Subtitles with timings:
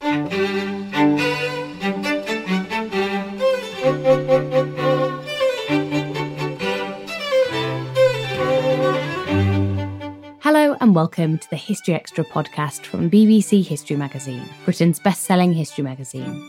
[0.00, 0.36] Hello
[10.80, 16.42] and welcome to the History Extra podcast from BBC History Magazine, Britain's best-selling history magazine.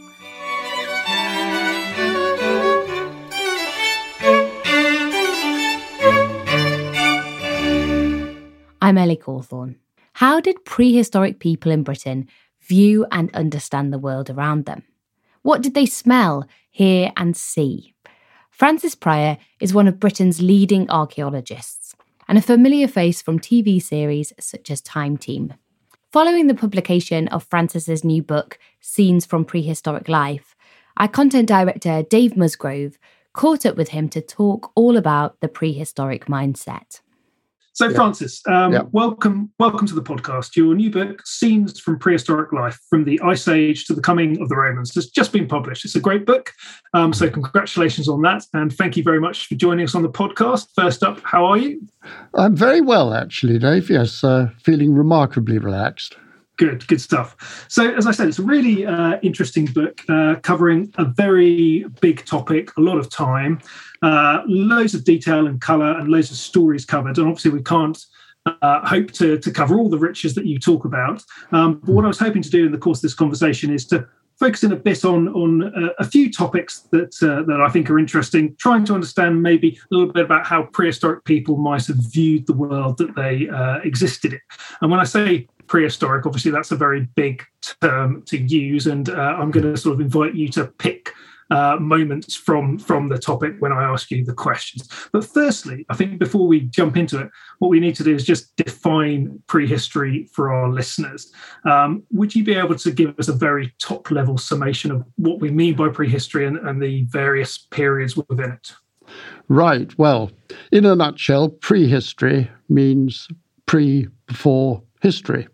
[8.81, 9.75] I'm Ellie Cawthorne.
[10.13, 12.27] How did prehistoric people in Britain
[12.67, 14.83] view and understand the world around them?
[15.41, 17.93] What did they smell, hear, and see?
[18.51, 21.95] Francis Pryor is one of Britain's leading archaeologists
[22.27, 25.53] and a familiar face from TV series such as Time Team.
[26.11, 30.55] Following the publication of Francis's new book, Scenes from Prehistoric Life,
[30.97, 32.97] our content director, Dave Musgrove,
[33.33, 37.01] caught up with him to talk all about the prehistoric mindset.
[37.77, 37.93] So, yeah.
[37.95, 38.81] Francis, um, yeah.
[38.91, 40.55] welcome, welcome to the podcast.
[40.55, 44.49] Your new book, "Scenes from Prehistoric Life: From the Ice Age to the Coming of
[44.49, 45.85] the Romans," has just been published.
[45.85, 46.53] It's a great book,
[46.95, 50.09] um, so congratulations on that, and thank you very much for joining us on the
[50.09, 50.69] podcast.
[50.75, 51.79] First up, how are you?
[52.33, 53.91] I'm very well, actually, Dave.
[53.91, 56.17] Yes, uh, feeling remarkably relaxed.
[56.57, 57.65] Good, good stuff.
[57.69, 62.25] So, as I said, it's a really uh, interesting book uh, covering a very big
[62.25, 63.59] topic, a lot of time,
[64.01, 67.19] uh, loads of detail and colour, and loads of stories covered.
[67.19, 67.97] And obviously, we can't
[68.61, 71.23] uh, hope to, to cover all the riches that you talk about.
[71.51, 73.85] Um, but what I was hoping to do in the course of this conversation is
[73.87, 74.07] to
[74.39, 77.89] focus in a bit on on uh, a few topics that uh, that I think
[77.89, 81.97] are interesting, trying to understand maybe a little bit about how prehistoric people might have
[81.97, 84.41] viewed the world that they uh, existed in.
[84.81, 86.25] And when I say prehistoric.
[86.25, 87.43] Obviously, that's a very big
[87.81, 91.13] term to use, and uh, I'm going to sort of invite you to pick
[91.49, 94.89] uh, moments from from the topic when I ask you the questions.
[95.11, 97.29] But firstly, I think before we jump into it,
[97.59, 101.31] what we need to do is just define prehistory for our listeners.
[101.65, 105.39] Um, would you be able to give us a very top level summation of what
[105.39, 108.73] we mean by prehistory and, and the various periods within it?
[109.47, 109.97] Right.
[109.97, 110.31] Well,
[110.71, 113.27] in a nutshell, prehistory means
[113.65, 115.47] pre before history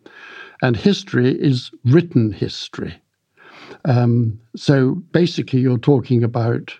[0.63, 2.95] and history is written history.
[3.83, 6.73] Um, so basically, you're talking about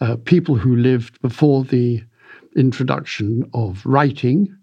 [0.00, 2.04] uh, people who lived before the
[2.54, 4.54] introduction of writing.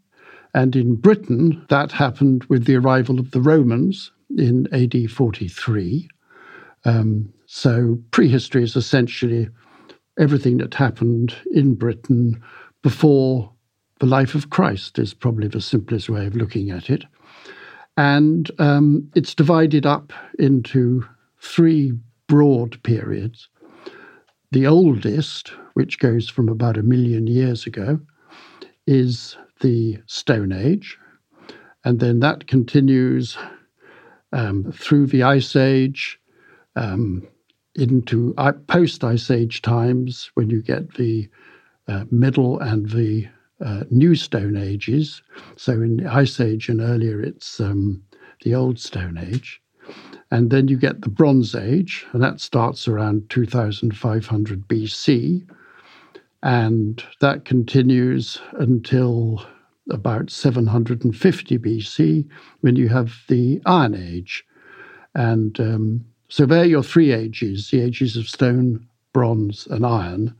[0.54, 6.08] And in Britain, that happened with the arrival of the Romans in AD 43.
[6.86, 9.50] Um, so prehistory is essentially
[10.20, 12.40] everything that happened in Britain
[12.84, 13.52] before
[14.00, 17.06] the life of Christ, is probably the simplest way of looking at it.
[17.98, 21.06] And um, it's divided up into
[21.40, 21.94] three
[22.28, 23.50] broad periods.
[24.52, 28.00] The oldest, which goes from about a million years ago,
[28.88, 30.98] is the Stone Age.
[31.84, 33.38] And then that continues
[34.34, 36.20] um, through the Ice Age
[36.76, 37.28] um,
[37.76, 38.34] into
[38.68, 41.30] post Ice Age times when you get the
[41.88, 43.28] uh, Middle and the
[43.64, 45.22] uh, new Stone Ages.
[45.56, 48.04] So in the Ice Age and earlier, it's um,
[48.44, 49.62] the Old Stone Age.
[50.32, 55.48] And then you get the Bronze Age, and that starts around 2500 BC.
[56.44, 59.46] And that continues until
[59.90, 62.28] about 750 BC
[62.62, 64.46] when you have the Iron Age.
[65.14, 70.34] And um, so there are your three ages the ages of stone, bronze, and iron.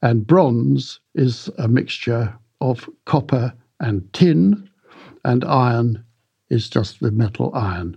[0.00, 2.34] And bronze is a mixture
[2.64, 4.68] of copper and tin,
[5.24, 6.02] and iron
[6.48, 7.96] is just the metal iron.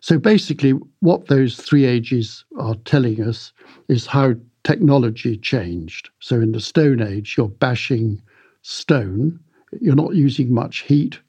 [0.00, 3.52] So basically, what those three ages are telling us
[3.88, 4.34] is how
[4.64, 6.10] technology changed.
[6.20, 8.22] So in the Stone Age, you're bashing
[8.62, 9.38] stone,
[9.80, 11.20] you're not using much heat.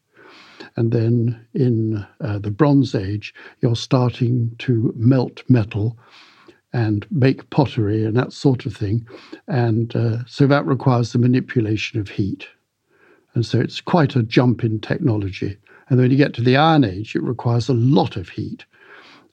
[0.77, 5.97] And then in uh, the Bronze Age, you're starting to melt metal
[6.73, 9.05] and make pottery and that sort of thing.
[9.47, 12.47] And uh, so that requires the manipulation of heat.
[13.33, 15.57] And so it's quite a jump in technology.
[15.89, 18.65] And when you get to the Iron Age, it requires a lot of heat.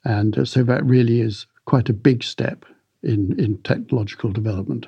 [0.05, 2.64] And uh, so that really is quite a big step
[3.02, 4.87] in, in technological development.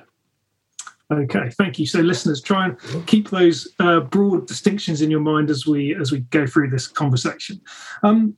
[1.12, 1.86] Okay, thank you.
[1.86, 6.12] So, listeners, try and keep those uh, broad distinctions in your mind as we as
[6.12, 7.60] we go through this conversation.
[8.04, 8.36] Um,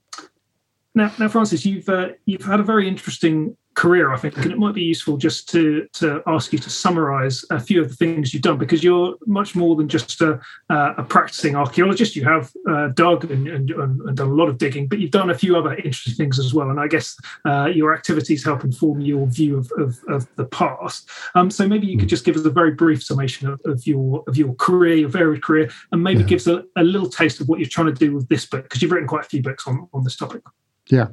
[0.95, 4.59] now, now, Francis, you've uh, you've had a very interesting career, I think, and it
[4.59, 8.33] might be useful just to to ask you to summarise a few of the things
[8.33, 10.41] you've done because you're much more than just a,
[10.71, 12.17] uh, a practicing archaeologist.
[12.17, 15.31] You have uh, dug and, and, and, done a lot of digging, but you've done
[15.31, 16.71] a few other interesting things as well.
[16.71, 21.09] And I guess uh, your activities help inform your view of, of, of the past.
[21.35, 24.25] Um, so maybe you could just give us a very brief summation of, of your
[24.27, 26.27] of your career, your varied career, and maybe yeah.
[26.27, 28.65] give us a, a little taste of what you're trying to do with this book
[28.65, 30.43] because you've written quite a few books on on this topic.
[30.91, 31.09] Yeah,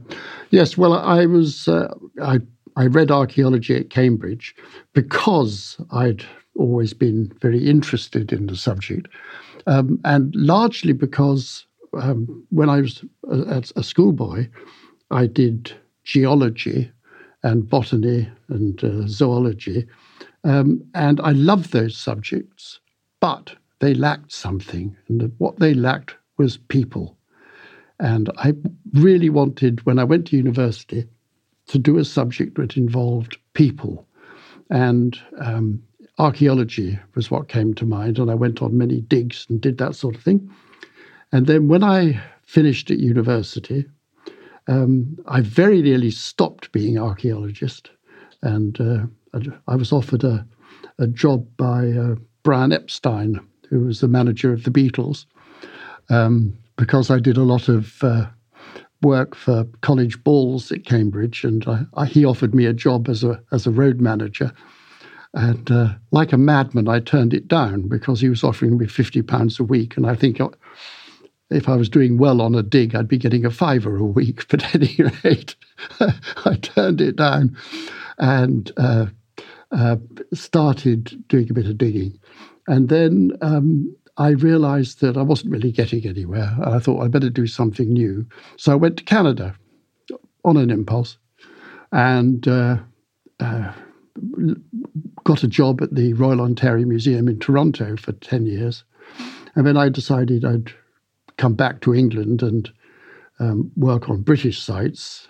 [0.50, 0.78] yes.
[0.78, 2.40] Well, I was uh, I
[2.76, 4.56] I read archaeology at Cambridge
[4.94, 6.24] because I'd
[6.56, 9.08] always been very interested in the subject,
[9.68, 14.48] um, and largely because um, when I was a, a schoolboy,
[15.12, 15.74] I did
[16.04, 16.92] geology
[17.44, 19.88] and botany and uh, zoology,
[20.44, 22.80] um, and I loved those subjects,
[23.22, 27.19] but they lacked something, and what they lacked was people.
[28.00, 28.54] And I
[28.94, 31.06] really wanted, when I went to university,
[31.68, 34.08] to do a subject that involved people.
[34.70, 35.84] And um,
[36.18, 38.20] archaeology was what came to mind.
[38.20, 40.50] And I went on many digs and did that sort of thing.
[41.32, 43.86] And then when I finished at university,
[44.68, 47.92] um, I very nearly stopped being archaeologist.
[48.42, 49.06] And uh,
[49.68, 50.46] I was offered a,
[50.98, 55.26] a job by uh, Brian Epstein, who was the manager of the Beatles.
[56.10, 58.28] Um, because I did a lot of uh,
[59.02, 63.24] work for college balls at Cambridge, and I, I, he offered me a job as
[63.24, 64.52] a as a road manager.
[65.34, 69.22] And uh, like a madman, I turned it down because he was offering me fifty
[69.22, 70.50] pounds a week, and I think uh,
[71.52, 74.48] if I was doing well on a dig, I'd be getting a fiver a week.
[74.50, 75.56] But at any rate,
[76.00, 77.58] I turned it down
[78.18, 79.08] and uh,
[79.72, 79.98] uh,
[80.34, 82.20] started doing a bit of digging.
[82.68, 86.54] And then um, I realized that I wasn't really getting anywhere.
[86.58, 88.28] And I thought I'd better do something new.
[88.58, 89.56] So I went to Canada
[90.44, 91.18] on an impulse
[91.94, 92.78] and uh,
[93.40, 93.72] uh,
[95.24, 98.84] got a job at the Royal Ontario Museum in Toronto for 10 years.
[99.56, 100.74] And then I decided I'd
[101.38, 102.70] come back to England and
[103.40, 105.30] um, work on British sites.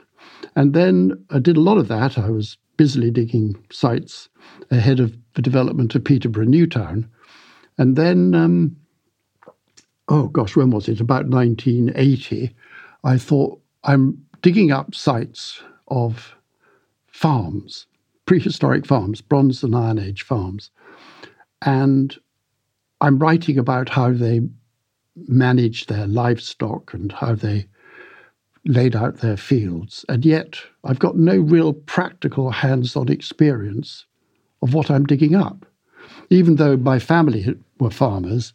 [0.56, 2.18] And then I did a lot of that.
[2.18, 4.30] I was busily digging sites
[4.72, 7.08] ahead of the development of Peterborough Newtown.
[7.80, 8.76] And then, um,
[10.10, 11.00] oh gosh, when was it?
[11.00, 12.54] About 1980,
[13.06, 16.36] I thought, I'm digging up sites of
[17.08, 17.88] farms,
[18.26, 20.72] prehistoric farms, Bronze and Iron Age farms.
[21.62, 22.16] And
[23.00, 24.42] I'm writing about how they
[25.16, 27.66] managed their livestock and how they
[28.66, 30.04] laid out their fields.
[30.10, 34.06] And yet, I've got no real practical hands on experience
[34.62, 35.66] of what I'm digging up
[36.30, 38.54] even though my family were farmers,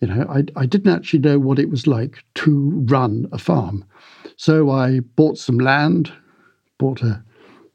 [0.00, 3.84] you know, I, I didn't actually know what it was like to run a farm.
[4.36, 6.12] So I bought some land,
[6.78, 7.22] bought a,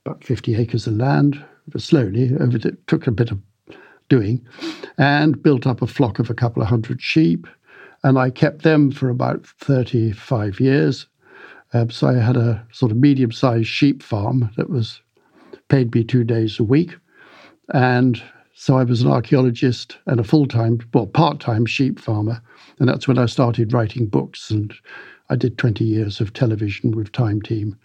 [0.06, 1.44] about 50 acres of land,
[1.78, 3.40] slowly, over it took a bit of
[4.10, 4.46] doing,
[4.98, 7.48] and built up a flock of a couple of hundred sheep.
[8.04, 11.08] And I kept them for about 35 years.
[11.74, 15.02] Um, so I had a sort of medium sized sheep farm that was
[15.70, 16.96] paid me two days a week.
[17.74, 18.22] And
[18.58, 22.42] so I was an archaeologist and a full time, well, part time sheep farmer.
[22.80, 24.50] And that's when I started writing books.
[24.50, 24.74] And
[25.30, 27.78] I did 20 years of television with Time Team.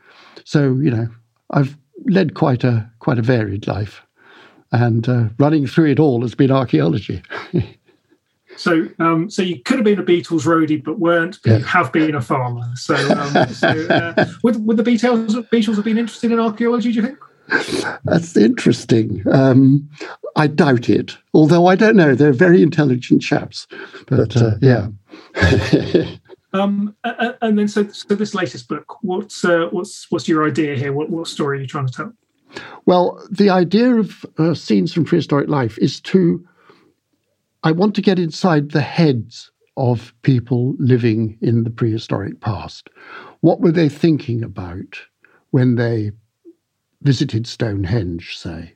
[0.44, 1.08] So, you know,
[1.50, 4.02] I've led quite a quite a varied life.
[4.70, 7.22] And uh, running through it all has been archaeology.
[8.56, 11.38] So, um, so you could have been a Beatles roadie, but weren't.
[11.42, 11.58] But yeah.
[11.58, 12.66] you have been a farmer.
[12.74, 16.90] So, um, so uh, would would the Beatles Beatles have been interested in archaeology?
[16.92, 17.18] Do you think?
[18.04, 19.22] That's interesting.
[19.30, 19.88] Um,
[20.36, 22.14] I doubt it, although I don't know.
[22.14, 23.66] They're very intelligent chaps.
[24.06, 24.88] But uh, yeah.
[26.52, 30.92] um, and then, so, so this latest book, what's uh, what's what's your idea here?
[30.92, 32.12] What what story are you trying to tell?
[32.86, 36.46] Well, the idea of uh, scenes from prehistoric life is to.
[37.62, 42.88] I want to get inside the heads of people living in the prehistoric past.
[43.40, 44.98] what were they thinking about
[45.50, 46.10] when they
[47.02, 48.74] visited Stonehenge, say?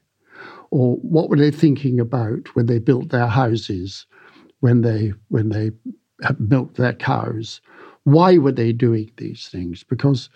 [0.70, 4.06] Or what were they thinking about when they built their houses,
[4.60, 5.70] when they when they
[6.38, 7.60] milked their cows?
[8.04, 9.82] Why were they doing these things?
[9.84, 10.28] Because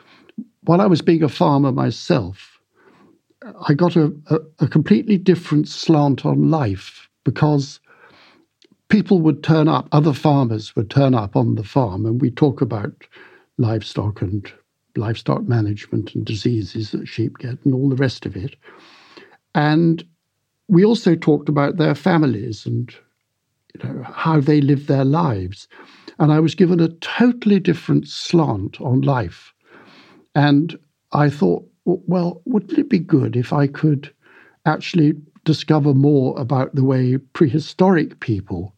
[0.64, 2.60] while I was being a farmer myself,
[3.68, 7.80] I got a, a, a completely different slant on life because
[8.88, 12.60] people would turn up, other farmers would turn up on the farm, and we talk
[12.60, 12.92] about
[13.58, 14.52] livestock and
[14.98, 18.56] livestock management and diseases that sheep get and all the rest of it.
[19.54, 20.04] And
[20.68, 22.94] we also talked about their families and
[23.74, 25.68] you know, how they live their lives.
[26.18, 29.52] And I was given a totally different slant on life.
[30.34, 30.78] And
[31.12, 34.12] I thought, well, wouldn't it be good if I could
[34.66, 35.14] actually
[35.44, 38.74] discover more about the way prehistoric people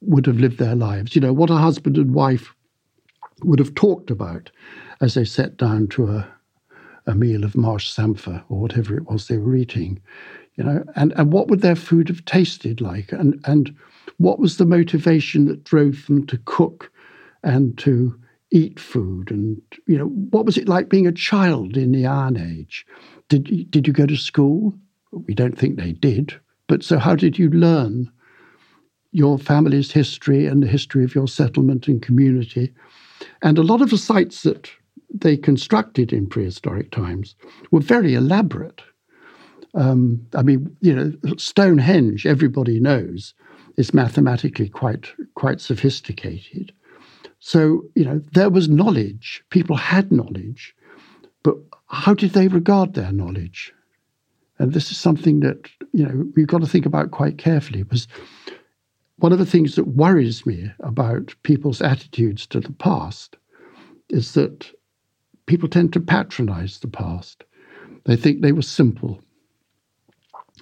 [0.00, 1.14] would have lived their lives?
[1.14, 2.54] You know, what a husband and wife
[3.42, 4.50] would have talked about
[5.00, 6.28] as they sat down to a,
[7.06, 10.00] a meal of marsh samphire or whatever it was they were eating.
[10.56, 13.12] You know, and, and what would their food have tasted like?
[13.12, 13.74] And and
[14.18, 16.92] what was the motivation that drove them to cook
[17.42, 18.18] and to
[18.50, 19.30] eat food?
[19.30, 22.86] And you know, what was it like being a child in the Iron Age?
[23.28, 24.74] Did did you go to school?
[25.12, 26.38] We don't think they did.
[26.66, 28.10] But so how did you learn
[29.12, 32.72] your family's history and the history of your settlement and community?
[33.42, 34.70] And a lot of the sites that
[35.12, 37.34] they constructed in prehistoric times
[37.70, 38.82] were very elaborate.
[39.74, 43.34] Um, I mean, you know, Stonehenge, everybody knows,
[43.76, 46.72] is mathematically quite quite sophisticated.
[47.38, 49.42] So, you know, there was knowledge.
[49.50, 50.74] People had knowledge,
[51.42, 51.56] but
[51.88, 53.72] how did they regard their knowledge?
[54.58, 58.06] And this is something that, you know, we've got to think about quite carefully because
[59.16, 63.36] one of the things that worries me about people's attitudes to the past
[64.10, 64.70] is that
[65.50, 67.42] people tend to patronize the past.
[68.04, 69.20] They think they were simple.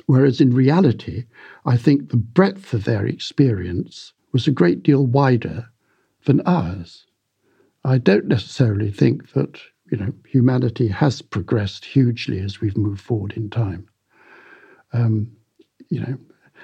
[0.06, 1.26] Whereas in reality,
[1.66, 5.68] I think the breadth of their experience was a great deal wider
[6.24, 7.04] than ours.
[7.84, 13.34] I don't necessarily think that you know humanity has progressed hugely as we've moved forward
[13.34, 13.90] in time.
[14.94, 15.30] Um,
[15.90, 16.16] you know,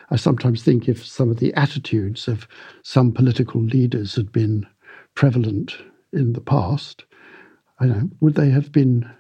[0.09, 2.49] I sometimes think if some of the attitudes of
[2.85, 4.67] some political leaders had been
[5.15, 5.77] prevalent
[6.11, 7.05] in the past,
[7.81, 9.11] I know, would they have been,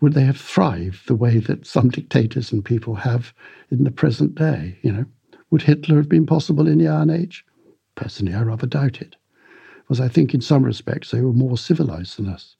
[0.00, 3.32] would they have thrived the way that some dictators and people have
[3.70, 4.78] in the present day?
[4.82, 5.04] You know,
[5.50, 7.44] would Hitler have been possible in the Iron Age?
[7.94, 9.16] Personally, I rather doubt it,
[9.82, 12.56] because I think in some respects they were more civilized than us.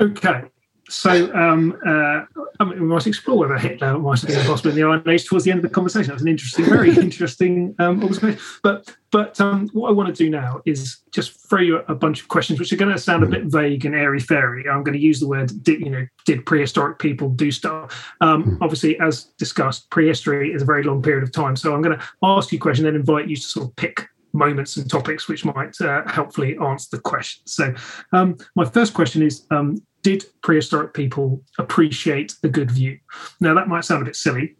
[0.00, 0.42] Okay,
[0.88, 2.24] so um, uh,
[2.60, 5.26] I mean, we might explore whether Hitler might have been possible in the Iron Age
[5.26, 6.10] towards the end of the conversation.
[6.10, 8.40] That's an interesting, very interesting um, observation.
[8.62, 12.22] But but um, what I want to do now is just throw you a bunch
[12.22, 14.68] of questions, which are going to sound a bit vague and airy fairy.
[14.68, 18.10] I'm going to use the word, did, you know, did prehistoric people do stuff?
[18.22, 18.62] Um, hmm.
[18.62, 21.56] obviously, as discussed, prehistory is a very long period of time.
[21.56, 24.08] So I'm going to ask you a question, then invite you to sort of pick
[24.32, 27.42] moments and topics which might uh, helpfully answer the question.
[27.46, 27.74] So,
[28.12, 32.98] um, my first question is um, Did prehistoric people appreciate a good view?
[33.40, 34.56] Now, that might sound a bit silly.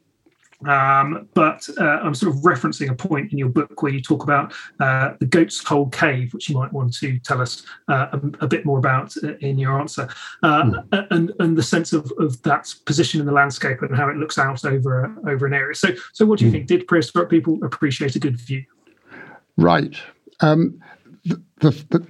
[0.66, 4.22] Um, but uh, I'm sort of referencing a point in your book where you talk
[4.22, 8.44] about uh, the Goat's Hole Cave, which you might want to tell us uh, a,
[8.44, 10.08] a, bit more about uh, in your answer,
[10.44, 10.87] mm.
[11.11, 14.38] and and the sense of, of that position in the landscape and how it looks
[14.38, 15.75] out over over an area.
[15.75, 16.54] So, so what do you mm.
[16.54, 16.66] think?
[16.68, 18.64] Did prehistoric people appreciate a good view?
[19.56, 19.96] Right.
[20.40, 20.80] Um,
[21.25, 22.06] the, the, the,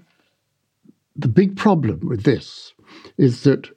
[1.17, 2.73] the big problem with this
[3.19, 3.69] is that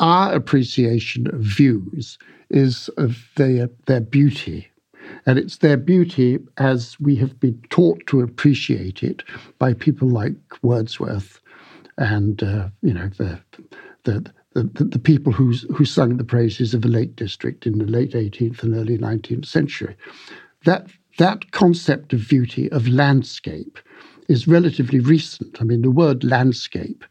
[0.00, 2.18] our appreciation of views
[2.50, 4.68] is of their, their beauty.
[5.26, 9.22] And it's their beauty as we have been taught to appreciate it
[9.58, 11.40] by people like Wordsworth
[11.98, 13.38] and, uh, you know, the,
[14.04, 17.86] the, the, the, people who, who sung the praises of the Lake District in the
[17.86, 19.96] late 18th and early 19th century.
[20.64, 23.78] That that concept of beauty, of landscape,
[24.28, 25.60] is relatively recent.
[25.60, 27.04] I mean, the word landscape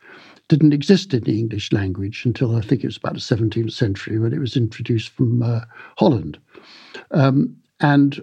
[0.52, 4.20] didn't exist in the English language until I think it was about the 17th century
[4.20, 5.62] when it was introduced from uh,
[5.98, 6.38] Holland.
[7.12, 8.22] Um, and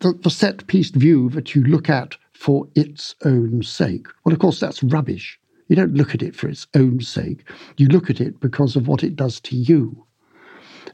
[0.00, 4.40] the, the set piece view that you look at for its own sake, well, of
[4.40, 5.38] course, that's rubbish.
[5.68, 7.48] You don't look at it for its own sake.
[7.76, 10.04] You look at it because of what it does to you.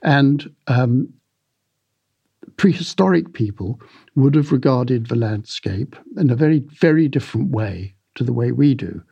[0.03, 1.15] And um,
[2.59, 3.81] prehistoric people
[4.17, 8.75] would have regarded the landscape in a very, very different way to the way we
[8.75, 9.03] do.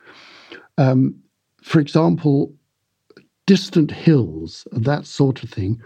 [0.77, 1.15] Um,
[1.63, 2.55] for example,
[3.47, 5.81] distant hills, that sort of thing,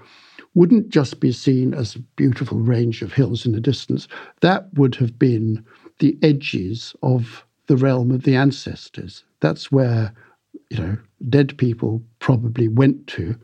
[0.55, 4.07] wouldn't just be seen as a beautiful range of hills in the distance.
[4.41, 5.65] That would have been
[5.99, 9.25] the edges of the realm of the ancestors.
[9.41, 10.13] That's where,
[10.71, 10.97] you know,
[11.29, 13.37] dead people probably went to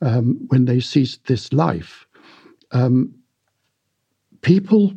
[0.00, 2.06] um, when they ceased this life.
[2.72, 3.14] Um,
[4.40, 4.94] people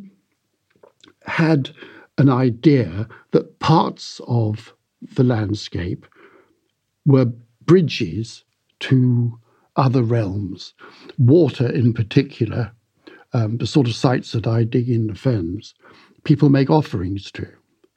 [1.26, 1.70] had
[2.18, 4.74] an idea that parts of
[5.14, 6.06] the landscape
[7.06, 7.32] were
[7.66, 8.44] bridges
[8.80, 9.38] to
[9.76, 10.74] other realms.
[11.18, 12.72] Water, in particular,
[13.32, 15.74] um, the sort of sites that I dig in the fens,
[16.22, 17.46] people make offerings to.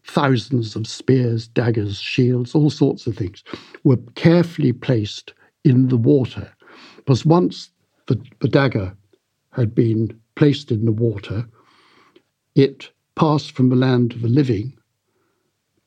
[0.03, 3.43] Thousands of spears, daggers, shields, all sorts of things
[3.83, 5.33] were carefully placed
[5.63, 6.51] in the water.
[6.97, 7.69] Because once
[8.07, 8.95] the, the dagger
[9.51, 11.47] had been placed in the water,
[12.55, 14.77] it passed from the land of the living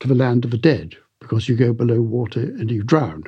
[0.00, 3.24] to the land of the dead, because you go below water and you drown.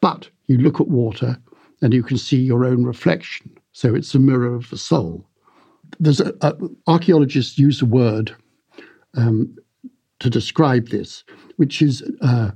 [0.00, 1.38] But you look at water
[1.80, 3.50] and you can see your own reflection.
[3.72, 5.26] So it's a mirror of the soul.
[5.98, 6.54] There's a, a,
[6.86, 8.34] archaeologists use a word
[9.14, 9.54] um,
[10.20, 11.24] to describe this,
[11.56, 12.52] which is uh,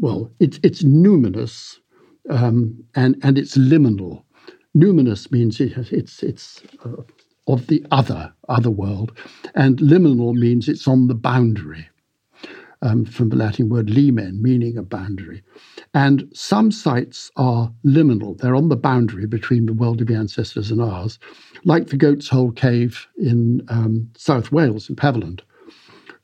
[0.00, 1.78] well, it's it's numinous
[2.30, 4.22] um, and and it's liminal.
[4.76, 7.02] Numinous means it, it's it's uh,
[7.48, 9.16] of the other other world,
[9.54, 11.88] and liminal means it's on the boundary.
[12.84, 15.44] Um, from the Latin word limen, meaning a boundary.
[15.94, 20.72] And some sites are liminal, they're on the boundary between the world of the ancestors
[20.72, 21.20] and ours,
[21.64, 25.42] like the Goat's Hole Cave in um, South Wales, in Paviland,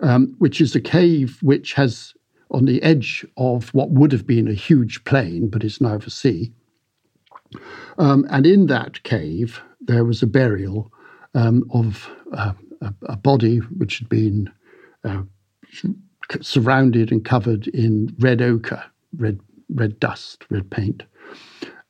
[0.01, 2.13] um, which is a cave which has
[2.51, 6.11] on the edge of what would have been a huge plain, but is now the
[6.11, 6.53] sea.
[7.99, 10.93] Um, and in that cave, there was a burial
[11.35, 14.51] um, of uh, a, a, body which had been
[15.05, 15.23] uh,
[16.41, 18.83] surrounded and covered in red ochre,
[19.17, 19.41] red
[19.75, 21.03] red dust, red paint.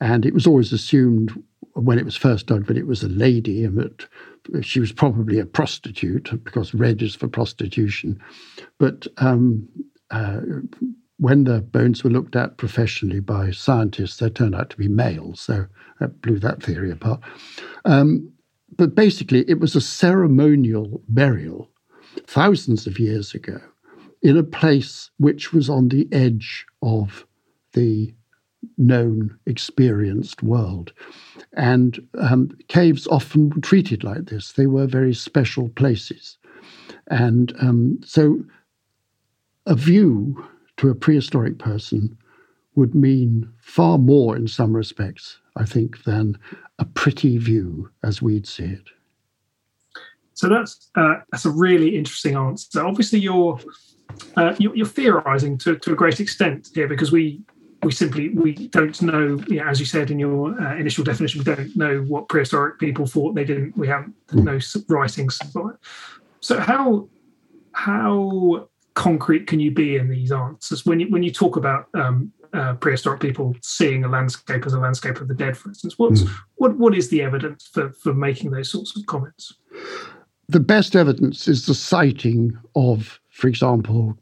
[0.00, 1.32] And it was always assumed
[1.74, 5.38] when it was first dug that it was a lady and that she was probably
[5.38, 8.20] a prostitute because red is for prostitution.
[8.78, 9.68] But um,
[10.10, 10.40] uh,
[11.18, 15.34] when the bones were looked at professionally by scientists, they turned out to be male,
[15.34, 15.66] so
[16.00, 17.20] that blew that theory apart.
[17.84, 18.32] Um,
[18.76, 21.70] but basically, it was a ceremonial burial
[22.26, 23.60] thousands of years ago
[24.22, 27.26] in a place which was on the edge of
[27.72, 28.12] the
[28.76, 30.92] known, experienced world.
[31.54, 36.38] And um, caves often were treated like this, they were very special places.
[37.08, 38.44] And um, so
[39.66, 40.44] a view
[40.78, 42.16] to a prehistoric person
[42.74, 46.38] would mean far more in some respects, I think, than
[46.78, 48.84] a pretty view as we'd see it.
[50.34, 52.86] So that's uh, that's a really interesting answer.
[52.86, 53.58] Obviously, you're
[54.36, 57.40] uh, you're, you're, theorizing to, to a great extent here because we
[57.82, 61.38] we simply we don't know you know, as you said in your uh, initial definition
[61.38, 63.34] we don't know what prehistoric people thought.
[63.34, 65.38] They didn't we have no writings
[66.40, 67.08] so how
[67.72, 70.84] how concrete can you be in these answers?
[70.84, 74.80] When you when you talk about um, uh, prehistoric people seeing a landscape as a
[74.80, 76.30] landscape of the dead for instance what's mm.
[76.56, 79.54] what what is the evidence for for making those sorts of comments?
[80.48, 84.18] The best evidence is the sighting of for example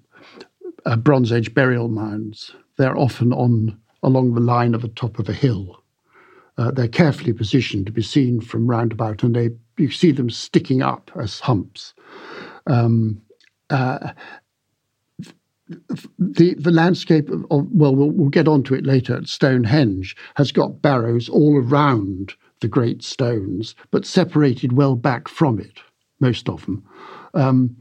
[0.85, 5.29] uh, bronze age burial mounds they're often on along the line of the top of
[5.29, 5.83] a hill.
[6.59, 10.81] Uh, they're carefully positioned to be seen from roundabout, and they you see them sticking
[10.81, 11.93] up as humps.
[12.67, 13.21] Um,
[13.69, 14.13] uh,
[16.19, 19.21] the the landscape of, well, well, we'll get onto it later.
[19.25, 25.81] Stonehenge has got barrows all around the great stones, but separated well back from it,
[26.21, 26.83] most of them.
[27.35, 27.77] Um,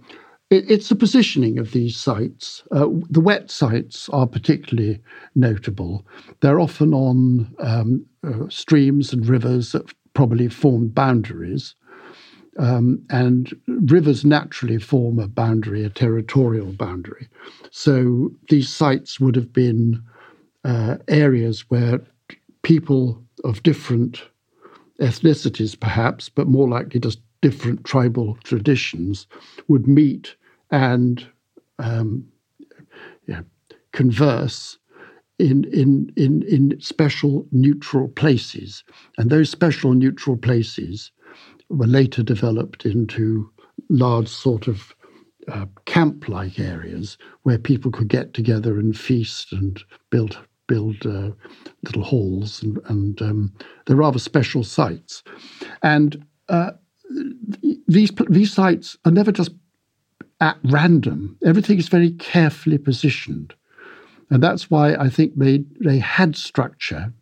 [0.52, 2.64] it's the positioning of these sites.
[2.72, 5.02] Uh, the wet sites are particularly
[5.34, 6.06] notable.
[6.42, 11.76] They're often on um, uh, streams and rivers that probably form boundaries.
[12.58, 17.28] Um, and rivers naturally form a boundary, a territorial boundary.
[17.72, 20.02] So these sites would have been
[20.64, 22.00] uh, areas where
[22.62, 24.24] people of different
[25.02, 29.28] ethnicities, perhaps, but more likely just different tribal traditions
[29.68, 30.36] would meet
[30.72, 31.28] and
[31.78, 32.26] um,
[33.28, 33.42] yeah,
[33.92, 34.80] converse
[35.38, 38.84] in, in, in, in special neutral places.
[39.20, 41.12] And those special neutral places
[41.70, 43.48] were later developed into
[43.90, 44.96] large sort of
[45.48, 51.30] uh, camp like areas where people could get together and feast and build build uh,
[51.84, 53.54] little halls and, and um,
[53.86, 55.22] they're rather special sites
[55.84, 56.72] and uh,
[57.88, 59.52] these these sites are never just
[60.41, 61.38] at random.
[61.46, 63.54] Everything is very carefully positioned.
[64.30, 67.13] And that's why I think they, they had structure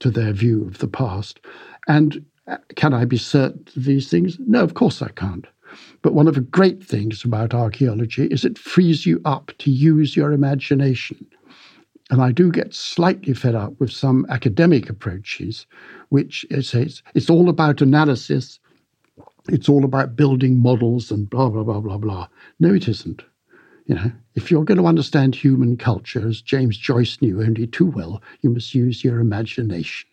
[0.00, 1.40] to their view of the past.
[1.86, 4.38] And uh, can I be certain of these things?
[4.40, 5.46] No, of course I can't.
[6.02, 10.16] But one of the great things about archaeology is it frees you up to use
[10.16, 11.24] your imagination.
[12.10, 15.66] And I do get slightly fed up with some academic approaches,
[16.08, 18.58] which is it's, it's all about analysis,
[19.48, 22.28] it's all about building models and blah, blah, blah, blah, blah.
[22.58, 23.22] No, it isn't.
[23.86, 27.86] You know, if you're going to understand human culture, as James Joyce knew only too
[27.86, 30.08] well, you must use your imagination.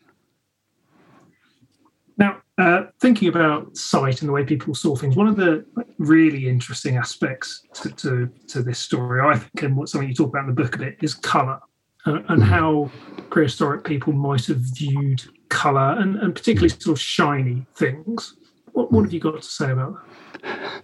[2.18, 5.64] Now, uh, thinking about sight and the way people saw things, one of the
[6.00, 10.30] really interesting aspects to, to, to this story, I think, and what something you talk
[10.30, 11.60] about in the book a bit, is colour
[12.06, 12.42] and, and mm-hmm.
[12.42, 12.90] how
[13.30, 18.36] prehistoric people might have viewed colour and, and particularly sort of shiny things.
[18.78, 19.98] What, what have you got to say about
[20.44, 20.84] that?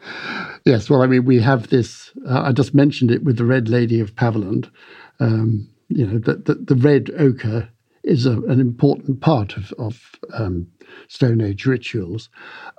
[0.66, 2.10] Yes, well, I mean, we have this.
[2.28, 4.72] Uh, I just mentioned it with the Red Lady of Paviland.
[5.20, 7.70] Um, you know, that the, the, red ochre
[8.04, 10.66] is a, an important part of, of um,
[11.08, 12.30] Stone Age rituals.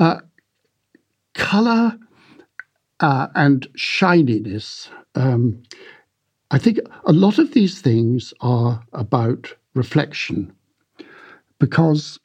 [0.00, 0.18] Uh,
[1.34, 1.96] color
[2.98, 4.90] uh, and shininess.
[5.14, 5.62] Um,
[6.50, 10.52] I think a lot of these things are about reflection
[11.60, 12.18] because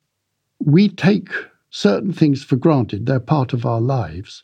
[0.59, 1.29] we take
[1.69, 3.05] certain things for granted.
[3.05, 4.43] They're part of our lives.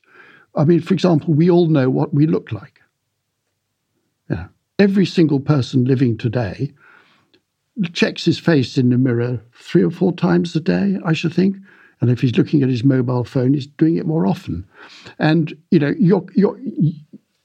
[0.55, 2.81] I mean, for example, we all know what we look like.
[4.29, 4.47] Yeah.
[4.79, 6.73] Every single person living today
[7.93, 11.57] checks his face in the mirror three or four times a day, I should think.
[12.01, 14.67] And if he's looking at his mobile phone, he's doing it more often.
[15.19, 16.59] And you know, you're, you're,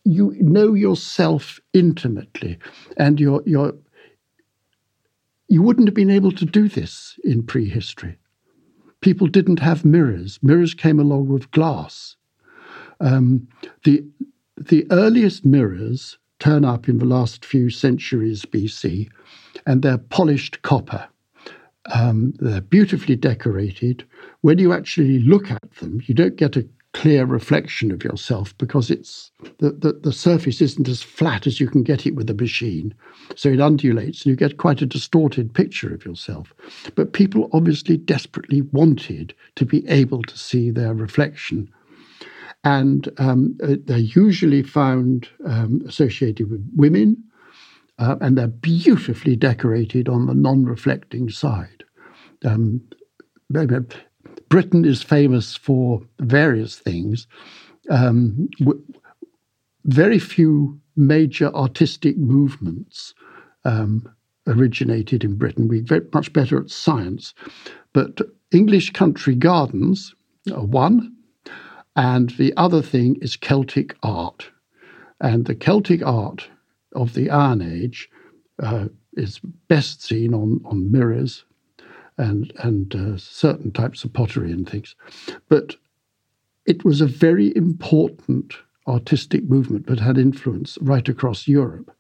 [0.05, 2.59] you know yourself intimately,
[2.97, 3.75] and you're, you're,
[5.49, 8.17] you wouldn't have been able to do this in prehistory
[9.01, 10.39] people didn't have mirrors.
[10.43, 12.17] Mirrors came along with glass.
[13.01, 13.49] Um,
[13.85, 14.05] the,
[14.57, 19.09] the earliest mirrors turn up in the last few centuries BC,
[19.67, 21.07] and they're polished copper.
[21.93, 24.07] Um, they're beautifully decorated.
[24.43, 28.91] When you actually look at them, you don't get a clear reflection of yourself because
[28.91, 32.35] it's the, the, the, surface isn't as flat as you can get it with a
[32.35, 32.93] machine.
[33.37, 36.53] So it undulates and you get quite a distorted picture of yourself.
[36.97, 41.71] But people obviously desperately wanted to be able to see their reflection.
[42.65, 47.23] And um, uh, they're usually found um, associated with women,
[47.99, 51.85] uh, and they're beautifully decorated on the non reflecting side.
[52.45, 52.83] Um,
[54.51, 57.27] Britain is famous for various things.
[57.89, 58.83] Um, w-
[59.85, 63.15] very few major artistic movements
[63.65, 64.13] um,
[64.47, 65.69] originated in Britain.
[65.69, 67.33] We're very much better at science.
[67.93, 70.15] But English country gardens
[70.53, 71.15] are one,
[71.95, 74.51] and the other thing is Celtic art.
[75.21, 76.49] And the Celtic art
[76.97, 78.11] of the Iron Age
[78.61, 81.45] uh, is best seen on, on mirrors
[82.21, 84.95] and and uh, certain types of pottery and things.
[85.49, 85.77] But
[86.67, 88.55] it was a very important
[88.87, 91.91] artistic movement that had influence right across Europe.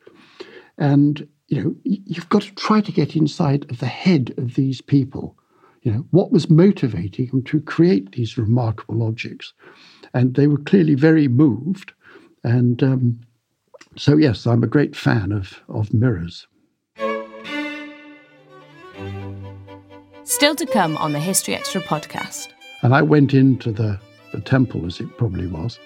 [0.79, 4.81] And you know, you've got to try to get inside of the head of these
[4.81, 5.37] people.
[5.83, 9.53] You know, what was motivating them to create these remarkable objects?
[10.13, 11.93] And they were clearly very moved.
[12.45, 13.21] And um,
[13.97, 16.47] so, yes, I'm a great fan of, of mirrors.
[20.25, 22.49] Still to come on the History Extra podcast.
[22.83, 23.99] And I went into the,
[24.33, 25.79] the temple, as it probably was,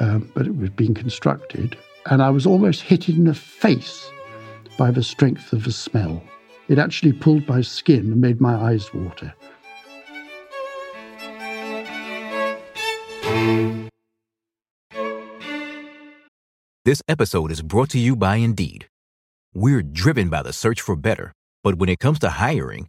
[0.00, 4.10] um, but it was being constructed, and I was almost hit in the face
[4.78, 6.22] by the strength of the smell.
[6.68, 9.34] It actually pulled my skin and made my eyes water.
[16.84, 18.88] This episode is brought to you by Indeed.
[19.54, 22.88] We're driven by the search for better, but when it comes to hiring,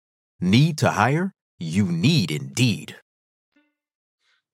[0.41, 1.35] Need to hire?
[1.59, 2.95] You need Indeed.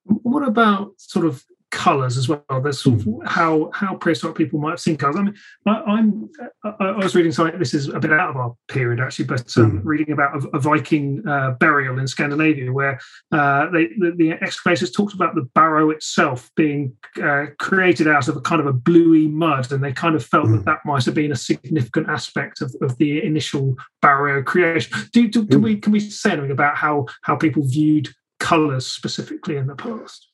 [0.04, 2.43] What about sort of colours as well.
[2.62, 3.25] There's sort of hmm.
[3.25, 5.17] how how prehistoric people might have seen colours.
[5.17, 6.30] I mean, I, am
[6.63, 7.60] I, I, was reading something.
[7.60, 9.82] This is a bit out of our period actually, but um, mm.
[9.84, 12.99] reading about a, a Viking uh, burial in Scandinavia where
[13.32, 18.38] uh, they, the, the, excavators talked about the barrow itself being uh, created out of
[18.38, 20.51] a kind of a bluey mud, and they kind of felt mm.
[20.51, 20.65] that hmm.
[20.65, 24.97] that might have been a significant aspect of, of the initial barrow creation.
[25.12, 25.63] Do, do can mm.
[25.63, 30.27] we can we say anything about how how people viewed colours specifically in the past?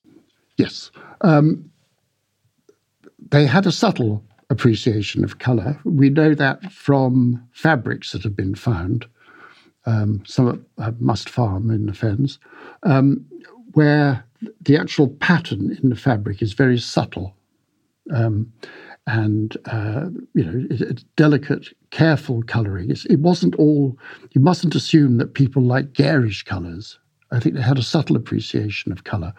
[0.57, 0.91] Yes.
[1.21, 1.69] Um,
[3.31, 5.79] they had a subtle appreciation of colour.
[5.83, 9.05] We know that from fabrics that have been found,
[9.85, 12.39] um, some at Must Farm in the Fens,
[12.83, 13.25] um,
[13.73, 14.23] where
[14.61, 17.35] the actual pattern in the fabric is very subtle.
[18.13, 18.51] Um,
[19.07, 22.91] and uh, you know it, it's delicate, careful colouring.
[22.91, 23.97] It wasn't all.
[24.31, 26.99] You mustn't assume that people like garish colours.
[27.33, 29.33] I think they had a subtle appreciation of colour.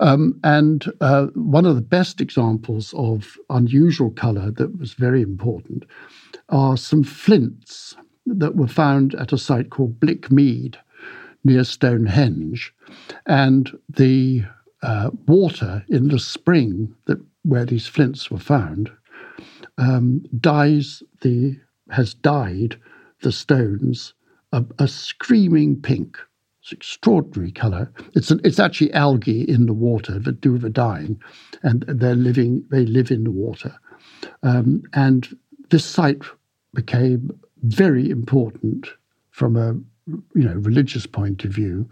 [0.00, 5.84] Um, and uh, one of the best examples of unusual colour that was very important
[6.48, 7.94] are some flints
[8.26, 10.78] that were found at a site called Blick Mead
[11.44, 12.74] near Stonehenge.
[13.26, 14.44] And the
[14.82, 18.90] uh, water in the spring that where these flints were found
[19.78, 21.58] um, dyes the
[21.90, 22.78] has dyed
[23.22, 24.14] the stones
[24.52, 26.18] a, a screaming pink.
[26.68, 27.90] It's extraordinary colour.
[28.14, 31.18] It's an, it's actually algae in the water that do the dyeing,
[31.62, 32.62] and they're living.
[32.70, 33.74] They live in the water,
[34.42, 35.34] um, and
[35.70, 36.22] this site
[36.74, 37.30] became
[37.62, 38.88] very important
[39.30, 39.72] from a
[40.34, 41.88] you know religious point of view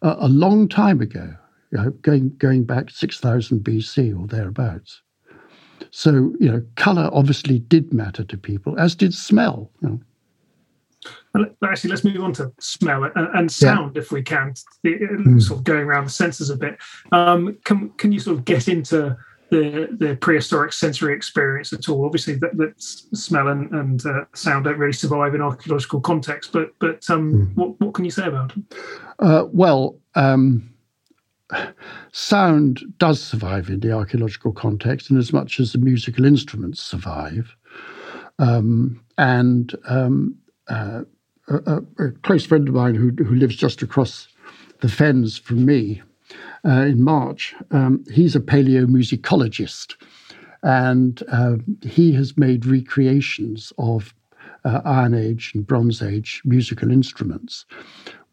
[0.00, 1.34] uh, a long time ago
[1.72, 5.02] you know, going going back 6000 BC or thereabouts.
[5.90, 9.70] So you know, color obviously did matter to people, as did smell.
[9.82, 10.00] You know.
[11.62, 14.02] Actually, let's move on to smell and, and sound, yeah.
[14.02, 14.54] if we can.
[14.84, 15.42] Mm.
[15.42, 16.78] Sort of going around the senses a bit.
[17.12, 19.16] Um, can can you sort of get into
[19.50, 22.04] the the prehistoric sensory experience at all?
[22.04, 26.52] Obviously, that, that smell and, and uh, sound don't really survive in archaeological context.
[26.52, 27.54] But but um, mm.
[27.56, 28.66] what what can you say about them?
[29.18, 29.98] Uh, well.
[30.14, 30.72] Um,
[32.10, 37.54] sound does survive in the archaeological context, in as much as the musical instruments survive.
[38.40, 40.36] Um, and um,
[40.68, 41.02] uh,
[41.48, 44.28] a, a, close friend of mine who, who lives just across
[44.80, 46.02] the fens from me
[46.64, 49.94] uh, in March, um, he's a paleomusicologist.
[50.62, 54.12] And uh, he has made recreations of
[54.64, 57.64] uh, Iron Age and Bronze Age musical instruments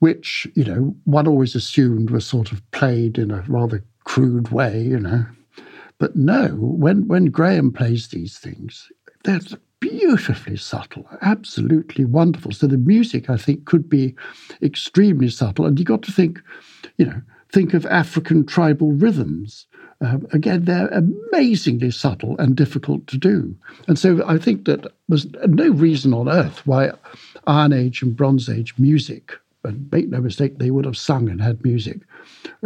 [0.03, 4.81] which, you know, one always assumed were sort of played in a rather crude way,
[4.81, 5.25] you know.
[5.97, 8.91] But no, when, when Graham plays these things,
[9.23, 9.39] they're
[9.83, 12.53] beautifully subtle, absolutely wonderful.
[12.53, 14.15] So the music, I think, could be
[14.61, 15.65] extremely subtle.
[15.65, 16.41] And you got to think,
[16.97, 19.67] you know, think of African tribal rhythms.
[19.99, 23.55] Um, again, they're amazingly subtle and difficult to do.
[23.87, 26.91] And so I think that there's no reason on earth why
[27.45, 29.33] Iron Age and Bronze Age music
[29.65, 31.99] and make no mistake, they would have sung and had music,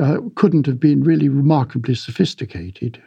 [0.01, 3.01] uh, couldn't have been really remarkably sophisticated.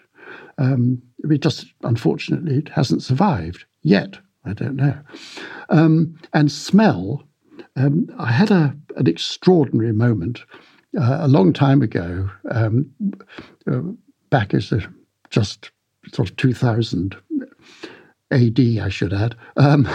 [0.59, 4.19] Um, it just, unfortunately, it hasn't survived yet.
[4.45, 4.99] I don't know.
[5.69, 7.23] Um, and smell,
[7.77, 10.41] um, I had a, an extraordinary moment
[10.99, 12.91] uh, a long time ago, um,
[13.71, 13.81] uh,
[14.31, 14.73] back as
[15.29, 15.71] just
[16.13, 17.17] sort of 2000
[18.31, 19.37] AD, I should add.
[19.57, 19.89] Um,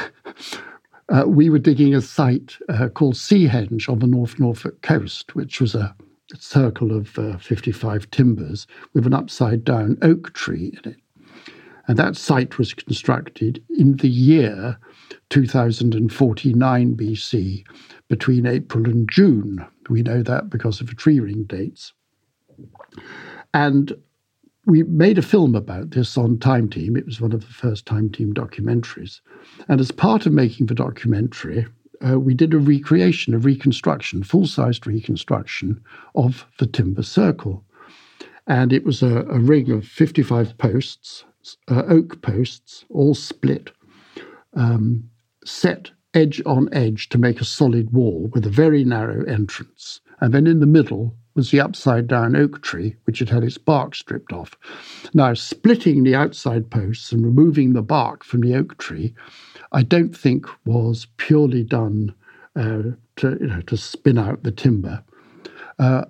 [1.09, 5.59] uh, we were digging a site uh, called Seahenge on the North Norfolk coast, which
[5.59, 5.95] was a
[6.37, 10.97] circle of uh, 55 timbers with an upside down oak tree in it.
[11.87, 14.77] And that site was constructed in the year
[15.29, 17.63] 2049 BC
[18.07, 19.65] between April and June.
[19.89, 21.93] We know that because of the tree ring dates.
[23.53, 23.95] And
[24.65, 26.97] we made a film about this on Time Team.
[26.97, 29.21] It was one of the first Time Team documentaries.
[29.67, 31.67] And as part of making the documentary,
[32.05, 35.83] uh, we did a recreation, a reconstruction, full sized reconstruction
[36.15, 37.63] of the timber circle.
[38.47, 41.25] And it was a, a ring of 55 posts,
[41.69, 43.71] uh, oak posts, all split,
[44.53, 45.09] um,
[45.43, 49.99] set edge on edge to make a solid wall with a very narrow entrance.
[50.21, 53.57] And then in the middle, was the upside down oak tree, which had had its
[53.57, 54.51] bark stripped off.
[55.13, 59.13] Now, splitting the outside posts and removing the bark from the oak tree,
[59.71, 62.15] I don't think was purely done
[62.55, 62.83] uh,
[63.17, 65.03] to, you know, to spin out the timber.
[65.77, 66.05] Uh,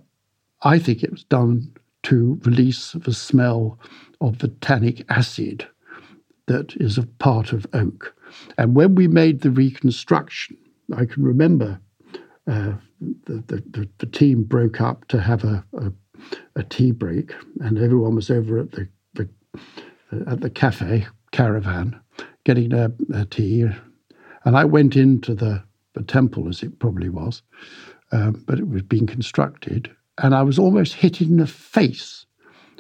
[0.61, 1.73] I think it was done
[2.05, 3.79] to release the smell
[4.21, 5.67] of the tannic acid
[6.47, 8.15] that is a part of oak.
[8.57, 10.57] And when we made the reconstruction,
[10.95, 11.79] I can remember
[12.47, 12.73] uh,
[13.25, 15.91] the, the, the, team broke up to have a, a,
[16.55, 19.27] a, tea break, and everyone was over at the, the
[20.27, 21.99] at the cafe caravan
[22.43, 23.65] getting a, a, tea.
[24.45, 25.63] And I went into the,
[25.93, 27.41] the temple, as it probably was,
[28.11, 32.25] um, but it was being constructed, and I was almost hit in the face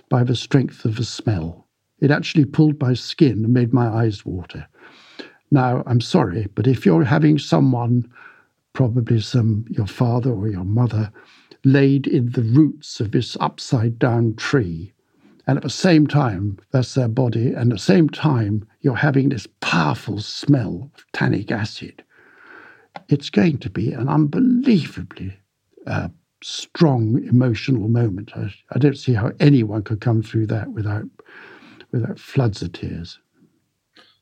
[0.09, 1.67] by the strength of the smell.
[1.99, 4.67] It actually pulled my skin and made my eyes water.
[5.51, 8.11] Now, I'm sorry, but if you're having someone
[8.73, 11.11] probably some your father or your mother
[11.63, 14.93] laid in the roots of this upside down tree
[15.47, 17.49] And at the same time, that's their body.
[17.49, 22.03] And at the same time, you're having this powerful smell of tannic acid.
[23.09, 25.37] It's going to be an unbelievably
[25.85, 26.09] uh,
[26.45, 28.31] strong emotional moment.
[28.35, 31.05] I, I, don't see how anyone could come through that without
[31.91, 33.17] without floods of tears.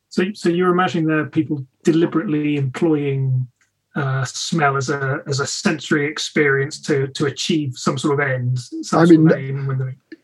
[0.08, 3.48] So, so you're imagining there people deliberately employing
[3.96, 8.58] uh, smell as a as a sensory experience to to achieve some sort of end.
[8.94, 9.30] I mean,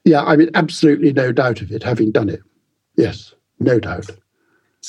[0.06, 1.84] yeah, I mean, absolutely no doubt of it.
[1.84, 2.42] Having done it,
[2.96, 4.10] yes, no doubt.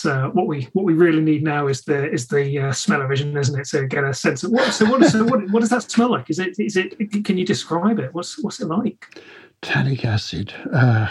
[0.01, 3.61] So what we what we really need now is the is the uh, smell-o-vision, isn't
[3.61, 3.69] it?
[3.69, 4.73] To get a sense of what.
[4.73, 6.31] So what, so what, what does that smell like?
[6.31, 6.97] Is it is it?
[7.25, 8.15] Can you describe it?
[8.15, 9.23] What's what's it like?
[9.61, 10.55] Tannic acid.
[10.73, 11.11] Uh,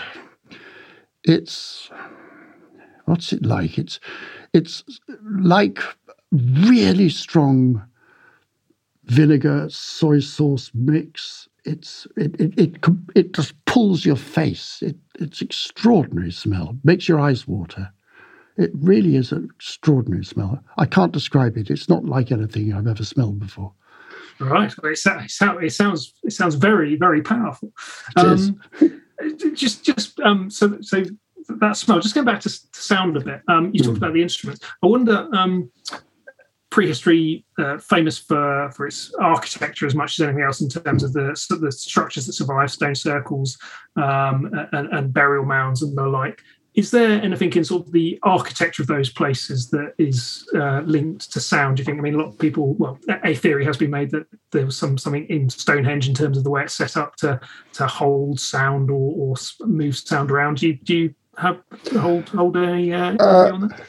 [1.24, 1.92] it's
[3.06, 3.78] what's it like?
[3.78, 4.00] It's
[4.54, 4.84] it's
[5.22, 5.80] like
[6.32, 7.86] really strong
[9.04, 11.48] vinegar soy sauce mix.
[11.64, 14.82] It's it it it, it just pulls your face.
[14.82, 16.76] It, it's extraordinary smell.
[16.84, 17.94] Makes your eyes water.
[18.60, 20.62] It really is an extraordinary smell.
[20.78, 21.70] I can't describe it.
[21.70, 23.74] It's not like anything I've ever smelled before.
[24.40, 24.74] Right.
[24.84, 27.72] Well, it, it, sounds it sounds very very powerful.
[28.18, 28.62] Um,
[29.54, 31.04] just just um, so so
[31.48, 32.02] that smell.
[32.02, 33.42] Just going back to, to sound a bit.
[33.48, 33.86] Um, you mm.
[33.86, 34.66] talked about the instruments.
[34.84, 35.30] I wonder.
[35.34, 35.72] Um,
[36.70, 41.14] prehistory uh, famous for for its architecture as much as anything else in terms of
[41.14, 43.58] the the structures that survive, stone circles
[43.96, 46.42] um, and, and, burial mounds and the like.
[46.76, 51.32] Is there anything in sort of the architecture of those places that is uh, linked
[51.34, 51.78] to sound?
[51.78, 51.98] Do you think?
[51.98, 52.76] I mean, a lot of people.
[52.76, 56.38] Well, a theory has been made that there was some something in Stonehenge in terms
[56.38, 57.40] of the way it's set up to
[57.74, 60.58] to hold sound or, or move sound around.
[60.58, 61.60] Do you, do you have
[61.98, 63.82] hold hold any uh, uh, on that?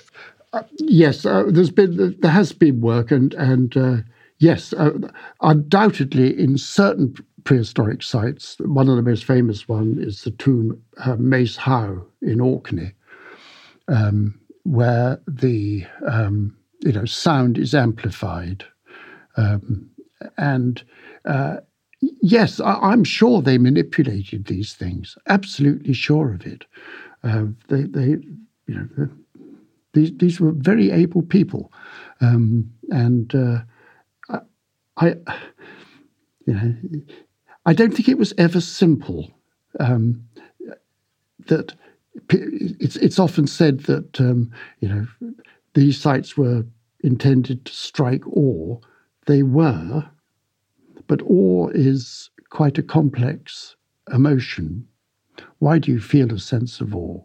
[0.52, 3.96] Uh, yes, uh, there's been there has been work, and and uh,
[4.38, 4.72] yes,
[5.42, 7.14] undoubtedly in certain
[7.44, 8.56] prehistoric sites.
[8.60, 12.92] One of the most famous one is the tomb uh, Maes Howe in Orkney,
[13.88, 18.64] um, where the um, you know sound is amplified,
[19.36, 19.88] um,
[20.36, 20.82] and
[21.24, 21.58] uh,
[22.00, 25.16] yes, I, am sure they manipulated these things.
[25.28, 26.64] Absolutely sure of it.
[27.22, 28.16] Uh, they, they,
[28.66, 29.08] you know,
[29.92, 31.72] these these were very able people,
[32.20, 33.60] um, and uh,
[34.96, 35.14] I,
[36.46, 36.74] you know,
[37.70, 39.30] I don't think it was ever simple.
[39.78, 40.28] Um,
[41.46, 41.72] that
[42.28, 45.06] it's it's often said that um, you know
[45.74, 46.64] these sites were
[47.04, 48.76] intended to strike awe.
[49.26, 50.04] They were,
[51.06, 53.76] but awe is quite a complex
[54.12, 54.88] emotion.
[55.60, 57.22] Why do you feel a sense of awe?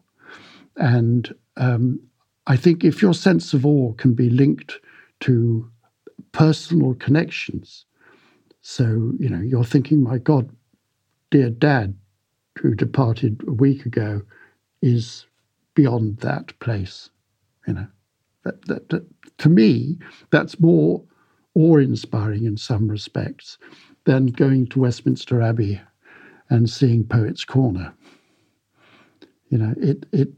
[0.77, 1.99] And um,
[2.45, 4.79] I think if your sense of awe can be linked
[5.21, 5.67] to
[6.33, 7.85] personal connections,
[8.67, 10.49] so, you know, you're thinking, my God,
[11.29, 11.95] dear dad,
[12.57, 14.23] who departed a week ago,
[14.81, 15.27] is
[15.75, 17.11] beyond that place.
[17.67, 17.87] You know,
[18.43, 19.05] that, that, that
[19.37, 19.99] to me,
[20.31, 21.03] that's more
[21.53, 23.59] awe-inspiring in some respects
[24.05, 25.79] than going to Westminster Abbey
[26.49, 27.93] and seeing Poets' Corner.
[29.49, 30.29] You know, it it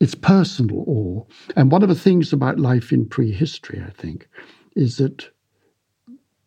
[0.00, 1.24] it's personal awe.
[1.56, 4.28] And one of the things about life in prehistory, I think,
[4.76, 5.30] is that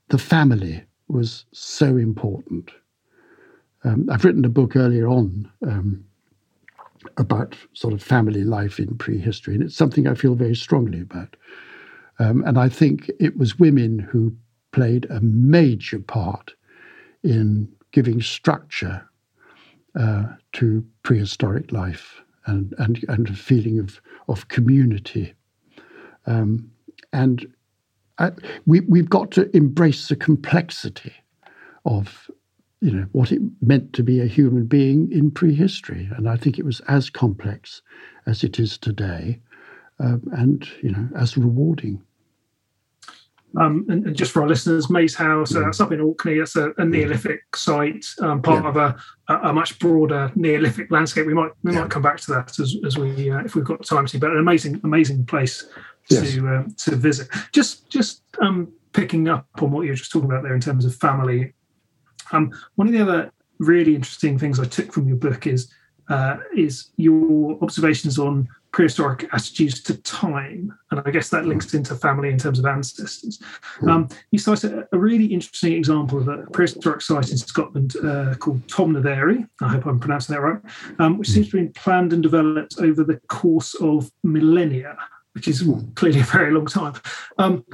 [0.10, 2.72] the family was so important.
[3.84, 6.06] Um, I've written a book earlier on um,
[7.18, 11.36] about sort of family life in prehistory, and it's something I feel very strongly about.
[12.20, 14.36] Um, and I think it was women who
[14.72, 16.54] played a major part
[17.24, 19.08] in giving structure
[20.00, 25.34] uh, to prehistoric life and and and a feeling of of community.
[26.26, 26.72] Um,
[27.12, 27.46] and
[28.20, 28.32] I,
[28.66, 31.14] we we've got to embrace the complexity
[31.86, 32.30] of
[32.82, 36.60] you know what it meant to be a human being in prehistory, and I think
[36.60, 37.82] it was as complex
[38.26, 39.40] as it is today,
[40.00, 42.02] um, and you know as rewarding.
[43.56, 46.40] Um, and, and, just for our listeners, Howe, so that's up in Orkney.
[46.40, 48.70] That's a, a Neolithic site, um, part yeah.
[48.70, 48.98] of a,
[49.48, 51.28] a, much broader Neolithic landscape.
[51.28, 51.82] We might we yeah.
[51.82, 54.18] might come back to that as, as we uh, if we've got time to.
[54.18, 55.68] But an amazing amazing place
[56.10, 56.34] yes.
[56.34, 57.28] to uh, to visit.
[57.52, 60.86] Just just um, picking up on what you were just talking about there in terms
[60.86, 61.54] of family.
[62.32, 65.72] Um, one of the other really interesting things I took from your book is
[66.10, 71.96] uh, is your observations on prehistoric attitudes to time, and I guess that links into
[71.96, 73.40] family in terms of ancestors.
[73.80, 73.90] Hmm.
[73.90, 78.34] Um, you cite a, a, really interesting example of a prehistoric site in Scotland uh,
[78.36, 79.46] called Tomnaverie.
[79.62, 80.60] I hope I'm pronouncing that right,
[81.00, 84.98] um, which seems to have been planned and developed over the course of millennia,
[85.34, 85.64] which is
[85.96, 86.94] clearly a very long time.
[87.38, 87.66] Um,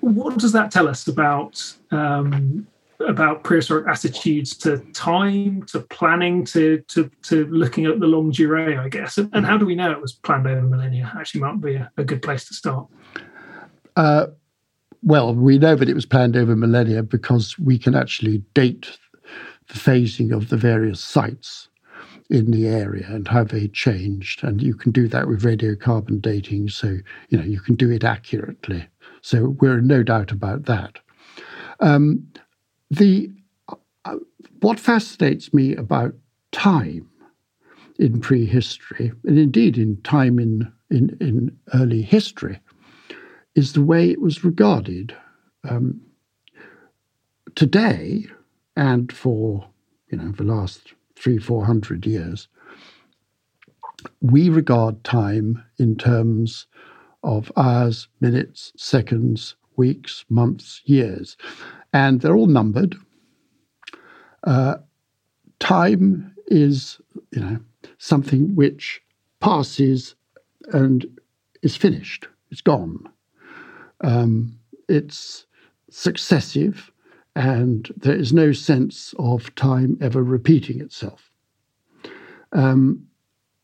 [0.00, 2.66] what does that tell us about um,
[3.00, 8.78] about prehistoric attitudes to time, to planning, to to, to looking at the long durée,
[8.78, 9.18] I guess.
[9.18, 11.12] And, and, how do we know it was planned over millennia?
[11.18, 12.86] Actually, might be a, a good place to start.
[13.96, 14.26] Uh,
[15.02, 18.98] well, we know that it was planned over millennia because we can actually date
[19.68, 21.68] the phasing of the various sites
[22.32, 24.42] in the area and how they changed.
[24.42, 26.96] And you can do that with radiocarbon dating, so
[27.28, 28.88] you know you can do it accurately.
[29.20, 30.98] So we're in no doubt about that.
[31.80, 32.26] Um,
[32.90, 33.30] the
[33.68, 34.16] uh,
[34.60, 36.14] what fascinates me about
[36.52, 37.08] time
[37.98, 42.60] in prehistory, and indeed in time in in, in early history,
[43.54, 45.14] is the way it was regarded.
[45.68, 46.00] Um,
[47.54, 48.24] today,
[48.74, 49.68] and for
[50.10, 52.48] you know the last three four hundred years,
[54.20, 56.66] we regard time in terms
[57.22, 61.36] of hours, minutes, seconds, weeks, months, years,
[61.92, 62.96] and they're all numbered.
[64.44, 64.74] Uh,
[65.60, 67.00] time is,
[67.30, 67.58] you know,
[67.98, 69.00] something which
[69.38, 70.16] passes
[70.72, 71.06] and
[71.62, 72.26] is finished.
[72.50, 73.08] It's gone.
[74.00, 74.58] Um,
[74.88, 75.46] it's
[75.90, 76.91] successive,
[77.34, 81.30] and there is no sense of time ever repeating itself.
[82.52, 83.06] Um,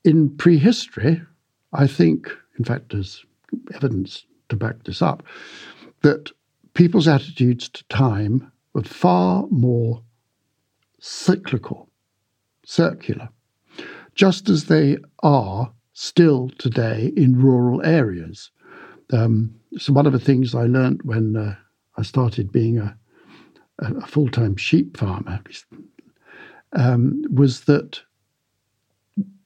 [0.04, 1.22] in prehistory,
[1.72, 3.24] I think, in fact, there's
[3.74, 5.22] evidence to back this up,
[6.02, 6.30] that
[6.74, 10.02] people's attitudes to time were far more
[11.00, 11.90] cyclical,
[12.64, 13.28] circular,
[14.14, 18.50] just as they are still today in rural areas.
[19.12, 21.56] Um, so, one of the things I learned when uh,
[21.96, 22.96] I started being a,
[23.80, 25.40] a full time sheep farmer
[26.72, 28.00] um, was that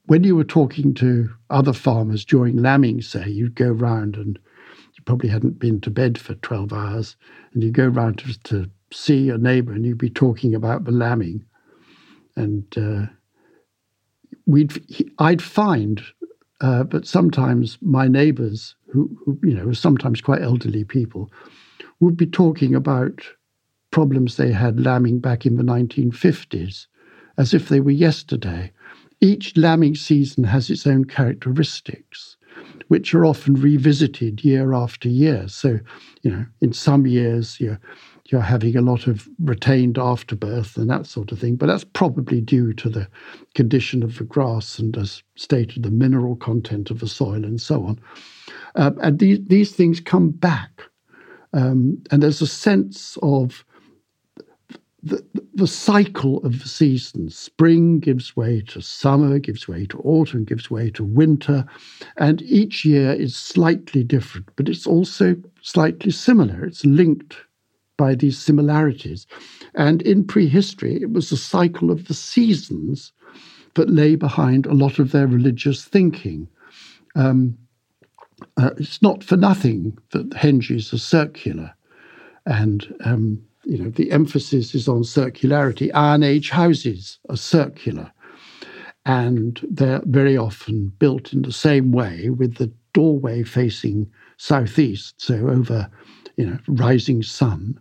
[0.07, 4.39] when you were talking to other farmers during lambing, say, you'd go round and
[4.71, 7.17] you probably hadn't been to bed for 12 hours,
[7.53, 10.91] and you'd go round to, to see your neighbour and you'd be talking about the
[10.91, 11.45] lambing.
[12.37, 13.07] And uh,
[14.47, 14.83] we'd,
[15.19, 16.03] I'd find
[16.63, 21.31] uh, but sometimes my neighbours, who, who, you know, were sometimes quite elderly people,
[21.99, 23.21] would be talking about
[23.93, 26.87] problems they had lambing back in the 1950s
[27.39, 28.73] as if they were yesterday.
[29.21, 32.37] Each lambing season has its own characteristics,
[32.89, 35.47] which are often revisited year after year.
[35.47, 35.79] So,
[36.23, 37.81] you know, in some years you're
[38.27, 42.41] you're having a lot of retained afterbirth and that sort of thing, but that's probably
[42.41, 43.09] due to the
[43.55, 47.85] condition of the grass and, as stated, the mineral content of the soil and so
[47.85, 48.01] on.
[48.75, 50.83] Uh, and these these things come back,
[51.53, 53.65] um, and there's a sense of
[55.03, 55.25] the,
[55.55, 57.37] the cycle of the seasons.
[57.37, 61.65] Spring gives way to summer, gives way to autumn, gives way to winter,
[62.17, 66.65] and each year is slightly different, but it's also slightly similar.
[66.65, 67.37] It's linked
[67.97, 69.27] by these similarities.
[69.75, 73.13] And in prehistory, it was the cycle of the seasons
[73.75, 76.49] that lay behind a lot of their religious thinking.
[77.15, 77.59] Um,
[78.57, 81.73] uh, it's not for nothing that henges are circular,
[82.45, 85.91] and um, you know, the emphasis is on circularity.
[85.95, 88.13] Iron Age houses are circular,
[89.07, 95.49] and they're very often built in the same way with the doorway facing southeast, so
[95.49, 95.89] over,
[96.37, 97.79] you know, rising sun,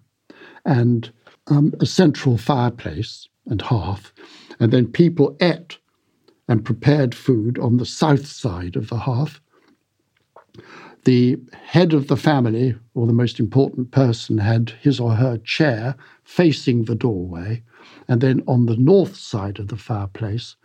[0.65, 1.11] and
[1.47, 4.13] um, a central fireplace and hearth,
[4.59, 5.77] and then people ate
[6.47, 9.39] and prepared food on the south side of the hearth
[11.04, 15.95] the head of the family, or the most important person, had his or her chair
[16.24, 17.64] facing the doorway,
[18.08, 20.56] and then on the north side of the fireplace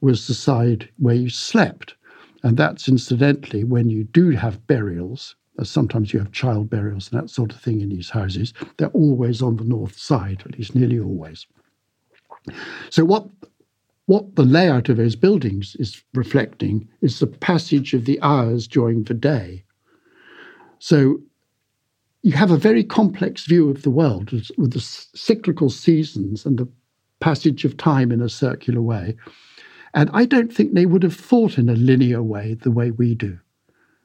[0.00, 1.94] was the side where you slept.
[2.42, 7.20] And that's incidentally when you do have burials, as sometimes you have child burials and
[7.20, 10.74] that sort of thing in these houses, they're always on the north side, at least
[10.74, 11.46] nearly always.
[12.90, 13.28] So, what
[14.06, 19.04] what the layout of those buildings is reflecting is the passage of the hours during
[19.04, 19.64] the day
[20.82, 21.20] so
[22.22, 26.68] you have a very complex view of the world with the cyclical seasons and the
[27.20, 29.14] passage of time in a circular way.
[29.94, 33.14] And I don't think they would have thought in a linear way the way we
[33.14, 33.38] do.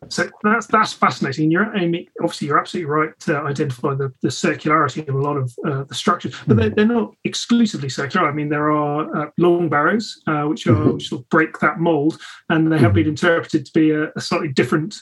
[0.10, 1.50] So that's that's fascinating.
[1.50, 5.56] You're Amy, obviously you're absolutely right to identify the, the circularity of a lot of
[5.66, 8.30] uh, the structures, but they're, they're, not exclusively circular.
[8.30, 10.92] I mean, there are uh, long barrows uh, which are mm-hmm.
[10.94, 12.96] which sort of break that mold, and they have mm-hmm.
[12.98, 15.02] been interpreted to be a, a slightly different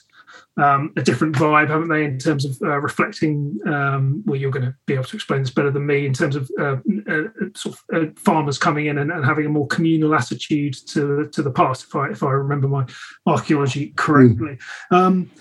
[0.58, 3.60] um, a different vibe, haven't they, in terms of uh, reflecting?
[3.66, 6.36] Um, well, you're going to be able to explain this better than me in terms
[6.36, 6.78] of uh,
[7.10, 7.24] uh,
[7.56, 11.42] sort of uh, farmers coming in and, and, having a more communal attitude to to
[11.42, 12.86] the past, if I if I remember my
[13.26, 14.58] archaeology correctly.
[14.92, 14.98] Mm.
[14.98, 15.32] Um,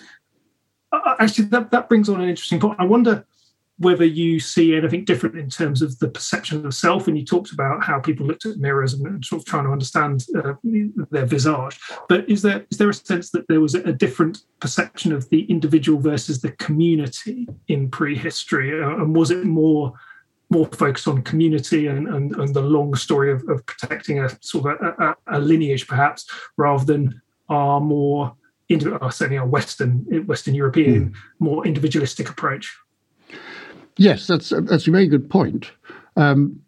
[1.19, 2.81] actually, that that brings on an interesting point.
[2.81, 3.25] I wonder
[3.79, 7.09] whether you see anything different in terms of the perception of self.
[7.09, 10.25] And you talked about how people looked at mirrors and sort of trying to understand
[10.37, 10.55] uh,
[11.11, 11.81] their visage.
[12.09, 15.43] But is there is there a sense that there was a different perception of the
[15.45, 19.95] individual versus the community in prehistory, uh, and was it more
[20.51, 24.81] more focused on community and, and, and the long story of, of protecting a sort
[24.81, 28.37] of a, a, a lineage, perhaps, rather than our more
[28.71, 31.15] uh, certainly our Western Western European mm.
[31.39, 32.75] more individualistic approach.
[33.97, 35.71] Yes, that's that's a very good point.
[36.17, 36.61] Um,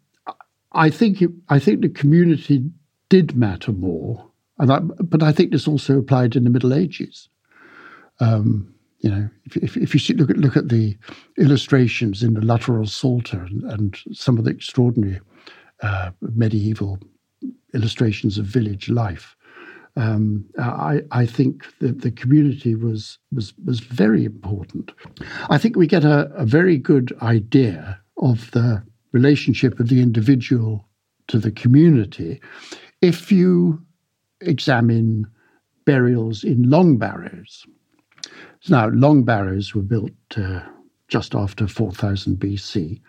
[0.71, 2.63] I think it, I think the community
[3.09, 7.29] did matter more, and I, but I think this also applied in the Middle Ages.
[8.19, 10.97] Um, you know, if, if, if, you look at look at the
[11.37, 15.19] illustrations in the Luttrell Psalter and, and some of the extraordinary
[15.83, 16.99] uh, medieval
[17.73, 19.36] illustrations of village life,
[19.97, 24.91] um, I, I, think that the community was, was, was very important.
[25.49, 30.87] I think we get a, a very good idea of the relationship of the individual
[31.29, 32.39] to the community
[33.01, 33.81] if you
[34.41, 35.25] examine
[35.85, 37.65] burials in long barrows.
[38.69, 40.61] Now, long barrows were built uh,
[41.07, 43.01] just after 4000 BC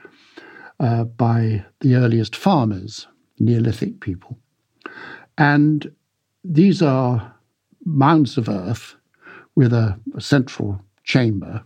[0.80, 3.06] uh, by the earliest farmers,
[3.38, 4.38] Neolithic people.
[5.36, 5.92] And
[6.44, 7.34] these are
[7.84, 8.94] mounds of earth
[9.54, 11.62] with a, a central chamber,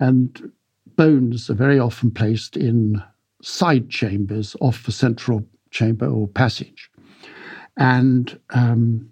[0.00, 0.50] and
[0.96, 3.02] bones are very often placed in
[3.42, 6.90] side chambers off the central chamber or passage.
[7.76, 9.10] And um,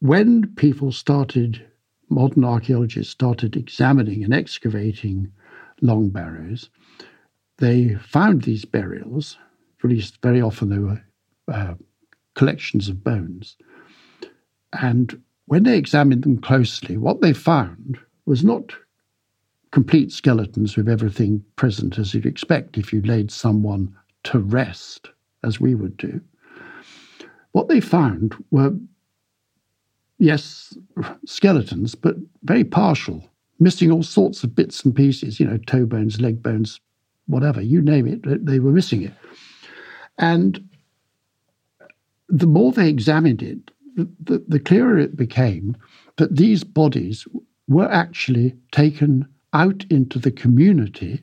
[0.00, 1.64] when people started,
[2.08, 5.30] modern archaeologists started examining and excavating
[5.80, 6.68] long barrows,
[7.58, 9.38] they found these burials,
[9.82, 11.02] at least very often they were
[11.48, 11.74] uh,
[12.34, 13.56] collections of bones,
[14.72, 18.72] and when they examined them closely, what they found was not
[19.72, 23.94] complete skeletons with everything present as you'd expect if you laid someone
[24.24, 25.08] to rest,
[25.44, 26.20] as we would do.
[27.52, 28.74] What they found were,
[30.18, 30.76] yes,
[31.24, 33.24] skeletons, but very partial,
[33.58, 36.80] missing all sorts of bits and pieces, you know, toe bones, leg bones,
[37.26, 39.14] whatever, you name it, they were missing it.
[40.18, 40.68] And
[42.28, 43.70] the more they examined it,
[44.22, 45.76] the, the clearer it became
[46.16, 47.26] that these bodies
[47.68, 51.22] were actually taken out into the community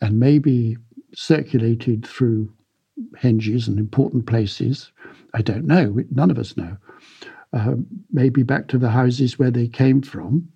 [0.00, 0.76] and maybe
[1.14, 2.52] circulated through
[3.16, 4.92] henges and important places.
[5.34, 6.02] I don't know.
[6.10, 6.76] None of us know.
[7.52, 7.74] Uh,
[8.10, 10.48] maybe back to the houses where they came from.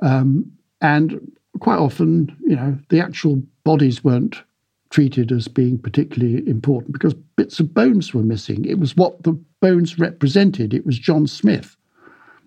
[0.00, 0.50] Um,
[0.80, 1.20] and
[1.60, 4.42] quite often, you know, the actual bodies weren't
[4.90, 8.64] treated as being particularly important because bits of bones were missing.
[8.64, 10.74] It was what the bones represented.
[10.74, 11.76] It was John Smith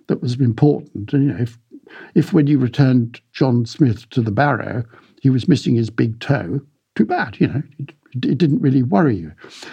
[0.07, 1.13] that was important.
[1.13, 1.57] And, you know, if,
[2.15, 4.83] if when you returned John Smith to the barrow,
[5.21, 6.59] he was missing his big toe,
[6.95, 9.31] too bad, you know, it, it didn't really worry you.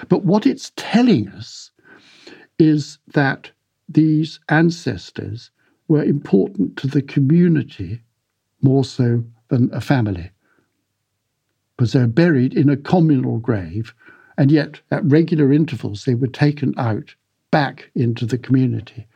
[0.09, 1.71] But what it's telling us
[2.59, 3.51] is that
[3.89, 5.51] these ancestors
[5.89, 8.01] were important to the community
[8.63, 10.31] more so than a family
[11.77, 13.95] because they're buried in a communal grave,
[14.37, 17.15] and yet at regular intervals they were taken out
[17.51, 19.07] back into the community.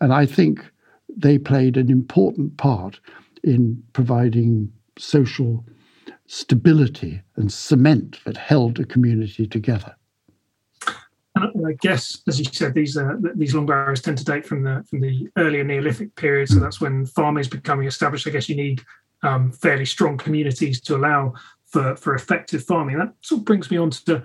[0.00, 0.64] And I think
[1.08, 3.00] they played an important part
[3.42, 5.64] in providing social
[6.26, 9.96] stability and cement that held a community together.
[11.36, 14.62] And I guess, as you said, these uh, these long barrows tend to date from
[14.64, 16.48] the from the earlier Neolithic period.
[16.48, 16.60] So mm.
[16.60, 18.26] that's when farming is becoming established.
[18.26, 18.82] I guess you need
[19.22, 21.34] um, fairly strong communities to allow
[21.66, 22.98] for, for effective farming.
[22.98, 24.22] That sort of brings me on to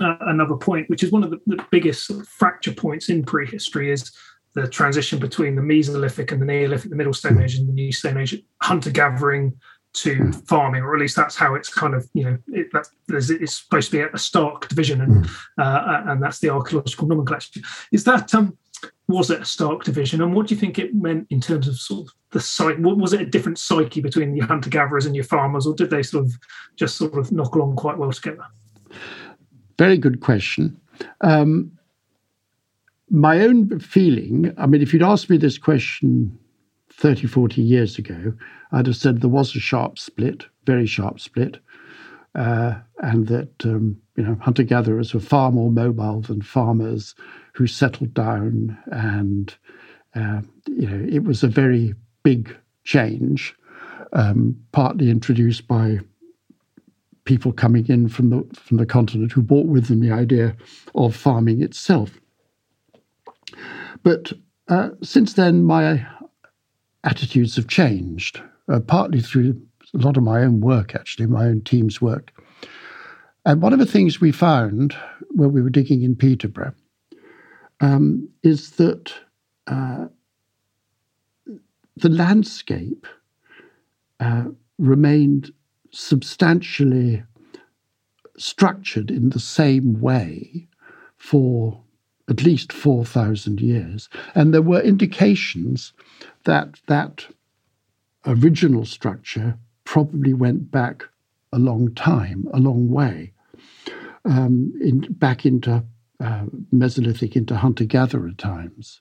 [0.00, 4.12] uh, another point, which is one of the, the biggest fracture points in prehistory is
[4.54, 7.92] the transition between the Mesolithic and the Neolithic, the Middle Stone Age and the New
[7.92, 9.54] Stone Age, hunter gathering
[9.94, 10.30] to hmm.
[10.30, 12.68] farming, or at least that's how it's kind of you know it,
[13.08, 15.32] it's supposed to be a stark division, and hmm.
[15.58, 17.60] uh, and that's the archaeological nomenclature.
[17.92, 18.56] Is that um
[19.08, 21.76] was it a stark division, and what do you think it meant in terms of
[21.78, 22.80] sort of the psyche?
[22.80, 26.02] Was it a different psyche between your hunter gatherers and your farmers, or did they
[26.02, 26.32] sort of
[26.76, 28.44] just sort of knock along quite well together?
[29.78, 30.78] Very good question.
[31.20, 31.72] Um,
[33.10, 36.36] my own feeling, I mean, if you'd asked me this question
[36.90, 38.34] 30, 40 years ago,
[38.72, 41.58] I'd have said there was a sharp split, very sharp split,
[42.34, 47.14] uh, and that um, you know hunter gatherers were far more mobile than farmers
[47.54, 49.54] who settled down, and
[50.14, 52.54] uh, you know it was a very big
[52.84, 53.54] change,
[54.12, 56.00] um, partly introduced by
[57.28, 60.56] people coming in from the from the continent who brought with them the idea
[60.94, 62.18] of farming itself.
[64.02, 64.32] But
[64.68, 66.06] uh, since then, my
[67.04, 68.40] attitudes have changed,
[68.72, 69.60] uh, partly through
[69.94, 72.32] a lot of my own work, actually, my own team's work.
[73.44, 74.96] And one of the things we found
[75.30, 76.74] when we were digging in Peterborough
[77.80, 79.12] um, is that
[79.66, 80.06] uh,
[81.96, 83.06] the landscape
[84.20, 84.44] uh,
[84.78, 85.52] remained
[85.90, 87.22] substantially
[88.36, 90.68] structured in the same way
[91.16, 91.82] for
[92.28, 94.08] at least 4,000 years.
[94.34, 95.92] And there were indications
[96.44, 97.26] that that
[98.26, 101.04] original structure probably went back
[101.52, 103.32] a long time, a long way,
[104.24, 105.82] um, in, back into
[106.20, 109.00] uh, Mesolithic, into hunter gatherer times.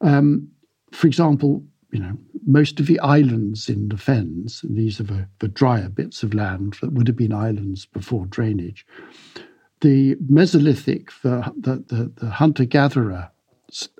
[0.00, 0.48] Um,
[0.90, 1.62] for example,
[1.92, 2.16] you know,
[2.46, 6.76] most of the islands in the fens, these are the, the drier bits of land
[6.80, 8.86] that would have been islands before drainage,
[9.80, 13.30] the Mesolithic, the, the, the, hunter gatherer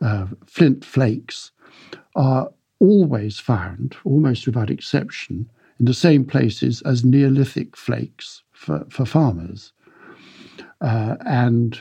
[0.03, 1.53] uh, flint flakes
[2.15, 9.07] are always found, almost without exception, in the same places as Neolithic flakes for, for
[9.07, 9.73] farmers.
[10.81, 11.81] Uh, and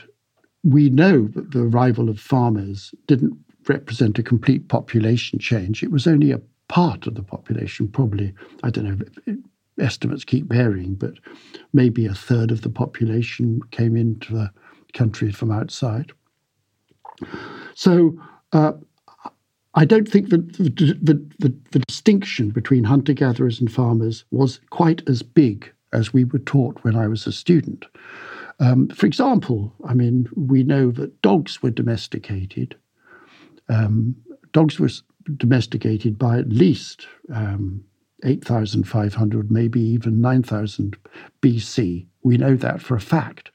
[0.62, 3.36] we know that the arrival of farmers didn't
[3.70, 5.82] represent a complete population change.
[5.82, 9.36] It was only a part of the population, probably, I don't know,
[9.78, 11.14] estimates keep varying, but
[11.72, 14.50] maybe a third of the population came into the
[14.92, 16.12] country from outside.
[17.74, 18.20] So
[18.52, 18.72] uh,
[19.74, 24.60] I don't think that the, the, the, the distinction between hunter gatherers and farmers was
[24.70, 27.86] quite as big as we were taught when I was a student.
[28.58, 32.76] Um, for example, I mean, we know that dogs were domesticated.
[33.70, 34.16] Um,
[34.52, 34.90] dogs were
[35.36, 37.84] domesticated by at least um,
[38.24, 40.96] 8,500, maybe even 9,000
[41.40, 42.06] BC.
[42.22, 43.50] We know that for a fact.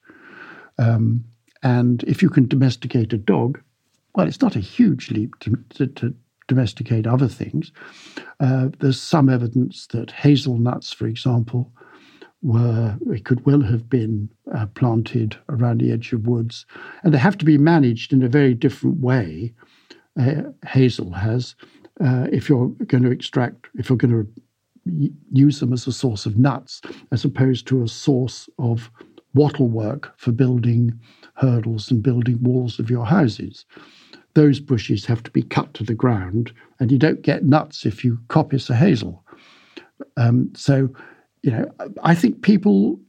[0.77, 1.25] Um,
[1.63, 3.61] and if you can domesticate a dog,
[4.15, 6.15] well, it's not a huge leap to, to, to
[6.47, 7.71] domesticate other things.
[8.39, 11.71] Uh, there's some evidence that hazelnuts, for example,
[12.41, 16.65] were it could well have been uh, planted around the edge of woods,
[17.03, 19.53] and they have to be managed in a very different way.
[20.65, 21.55] Hazel has,
[22.01, 26.25] uh, if you're going to extract, if you're going to use them as a source
[26.25, 28.91] of nuts as opposed to a source of
[29.33, 30.97] wattle work for building
[31.35, 33.65] hurdles and building walls of your houses.
[34.33, 38.03] Those bushes have to be cut to the ground, and you don't get nuts if
[38.03, 39.23] you coppice a hazel.
[40.17, 40.89] Um, so,
[41.41, 41.71] you know,
[42.03, 42.99] I think people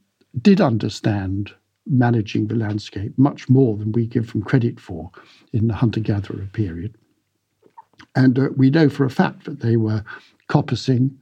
[0.41, 1.53] did understand
[1.89, 5.11] managing the landscape much more than we give them credit for
[5.53, 6.95] in the hunter gatherer period.
[8.15, 10.03] And uh, we know for a fact that they were
[10.49, 11.15] coppicing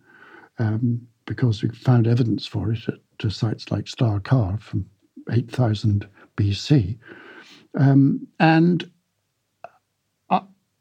[0.59, 4.86] um, because we found evidence for it at sites like Star Carr from
[5.32, 6.07] 8000
[6.38, 6.97] BC.
[7.78, 8.89] Um, and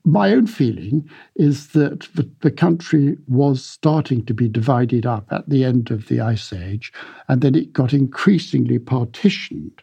[0.05, 5.49] my own feeling is that the, the, country was starting to be divided up at
[5.49, 6.93] the end of the Ice Age,
[7.29, 9.83] and then it got increasingly partitioned.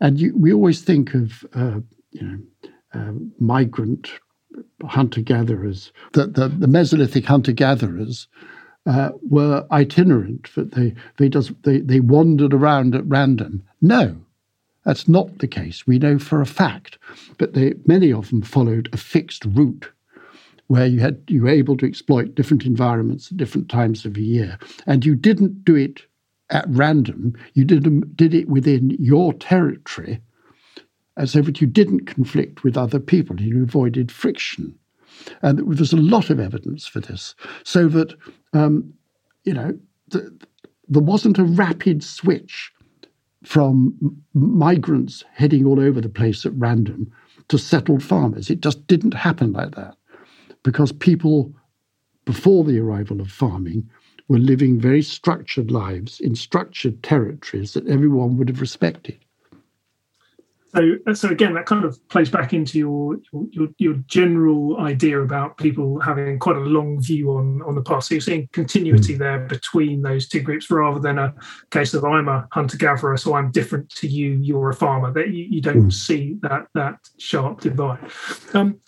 [0.00, 1.80] And you, we always think of, uh,
[2.10, 2.38] you know,
[2.94, 4.08] uh, migrant
[4.86, 8.28] hunter gatherers, the, the, the Mesolithic hunter gatherers
[8.86, 13.62] uh, were itinerant, that they, they, just, they, they wandered around at random.
[13.80, 14.16] No,
[14.84, 15.86] that's not the case.
[15.86, 16.98] We know for a fact
[17.38, 19.90] that they, many of them followed a fixed route
[20.66, 24.22] where you had you were able to exploit different environments at different times of the
[24.22, 26.02] year, and you didn't do it
[26.50, 27.34] at random.
[27.54, 30.20] You did did it within your territory,
[31.24, 33.40] so that you didn't conflict with other people.
[33.40, 34.78] You avoided friction.
[35.42, 38.14] And there's a lot of evidence for this, so that,
[38.52, 38.92] um,
[39.44, 39.78] you know,
[40.08, 40.36] the,
[40.88, 42.72] there wasn't a rapid switch
[43.44, 43.94] from
[44.32, 47.10] migrants heading all over the place at random
[47.48, 48.50] to settled farmers.
[48.50, 49.96] It just didn't happen like that
[50.62, 51.54] because people,
[52.24, 53.88] before the arrival of farming,
[54.28, 59.23] were living very structured lives in structured territories that everyone would have respected.
[60.74, 63.18] So, so again, that kind of plays back into your,
[63.50, 68.08] your your general idea about people having quite a long view on on the past.
[68.08, 69.18] So you're seeing continuity mm.
[69.18, 71.32] there between those two groups, rather than a
[71.70, 74.32] case of I'm a hunter gatherer, so I'm different to you.
[74.32, 75.12] You're a farmer.
[75.12, 75.92] That you, you don't mm.
[75.92, 78.10] see that that sharp divide.
[78.52, 78.80] Um,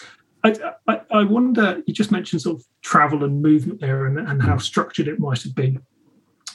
[0.43, 0.55] I,
[0.89, 1.83] I, I, wonder.
[1.87, 4.59] You just mentioned sort of travel and movement there, and, and how hmm.
[4.59, 5.81] structured it might have been.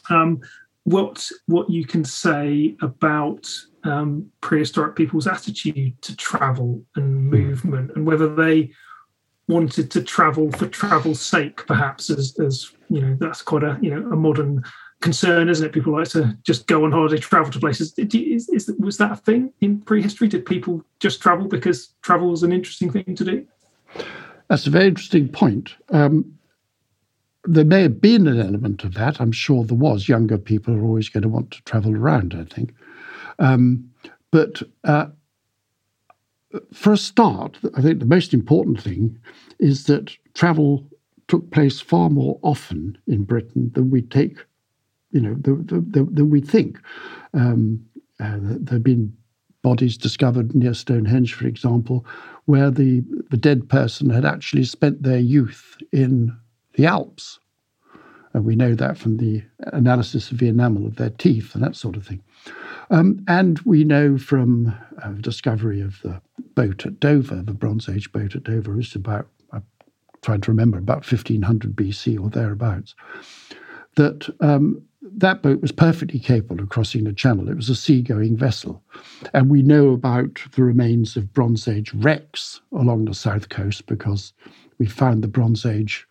[0.09, 0.41] Um,
[0.83, 3.47] what what you can say about
[3.83, 7.29] um, prehistoric people's attitude to travel and hmm.
[7.29, 8.71] movement, and whether they
[9.47, 13.93] wanted to travel for travel's sake, perhaps as as you know that's quite a you
[13.93, 14.63] know a modern
[15.01, 15.73] concern, isn't it?
[15.73, 17.93] People like to just go on holiday, travel to places.
[17.97, 20.27] Is, is, was that a thing in prehistory?
[20.27, 23.47] Did people just travel because travel was an interesting thing to do?
[24.47, 25.75] That's a very interesting point.
[25.89, 26.37] Um,
[27.45, 29.19] there may have been an element of that.
[29.19, 30.07] I'm sure there was.
[30.07, 32.73] Younger people are always going to want to travel around, I think.
[33.41, 33.91] Um,
[34.31, 35.07] but uh,
[36.73, 39.17] for a start, I think the most important thing
[39.59, 40.87] is that travel
[41.27, 44.37] took place far more often in Britain than we take,
[45.11, 46.79] you know, the, the, the, than we think.
[47.33, 47.83] Um,
[48.19, 49.15] uh, there have been
[49.63, 52.05] bodies discovered near Stonehenge, for example,
[52.45, 56.35] where the, the dead person had actually spent their youth in
[56.73, 57.39] the Alps.
[58.33, 61.75] And we know that from the analysis of the enamel of their teeth and that
[61.75, 62.21] sort of thing.
[62.89, 66.21] Um, and we know from uh, discovery of the
[66.55, 69.63] boat at Dover, the Bronze Age boat at Dover, is about, I'm
[70.21, 72.95] trying to remember, about 1500 BC or thereabouts,
[73.95, 77.49] that um, that boat was perfectly capable of crossing the channel.
[77.49, 78.83] It was a seagoing vessel.
[79.33, 84.33] And we know about the remains of Bronze Age wrecks along the south coast because
[84.77, 86.07] we found the Bronze Age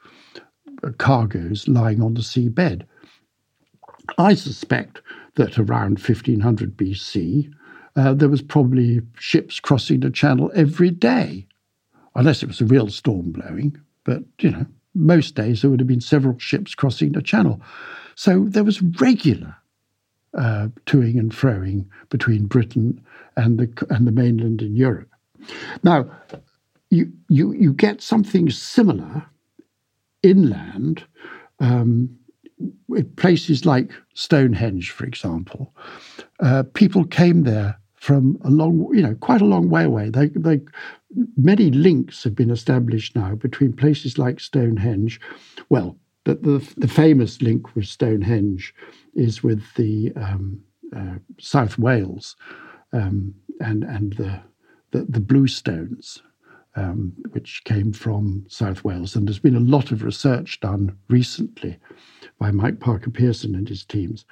[0.99, 2.83] cargoes lying on the seabed.
[4.18, 5.01] I suspect
[5.37, 7.53] that around 1500 BC,
[7.97, 11.47] uh, there was probably ships crossing the channel every day,
[12.14, 13.81] unless it was a real storm blowing.
[14.05, 17.61] But, you know, most days there would have been several ships crossing the channel.
[18.14, 19.57] So there was regular
[20.37, 23.01] uh, toing and froing between Britain
[23.37, 25.09] and the, and the mainland in Europe.
[25.83, 26.11] Now,
[26.91, 29.24] you, you, you get something similar
[30.23, 31.05] inland
[31.61, 32.09] um,
[33.16, 35.75] places like Stonehenge, for example,
[36.41, 40.11] uh, people came there from a long, you know, quite a long way away.
[40.11, 40.61] They, they,
[41.37, 45.21] many links have been established now between places like Stonehenge.
[45.68, 48.75] Well, the, the, the famous link with Stonehenge
[49.14, 50.62] is with the um,
[50.95, 52.37] uh, South Wales
[52.93, 54.41] um, and and the
[54.93, 56.21] the, the bluestones,
[56.77, 59.16] um, which came from South Wales.
[59.16, 61.79] And there's been a lot of research done recently
[62.39, 64.25] by Mike Parker Pearson and his teams,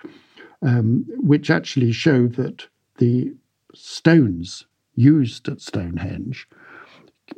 [0.63, 2.67] um, which actually show that
[2.99, 3.33] the
[3.75, 6.49] stones used at Stonehenge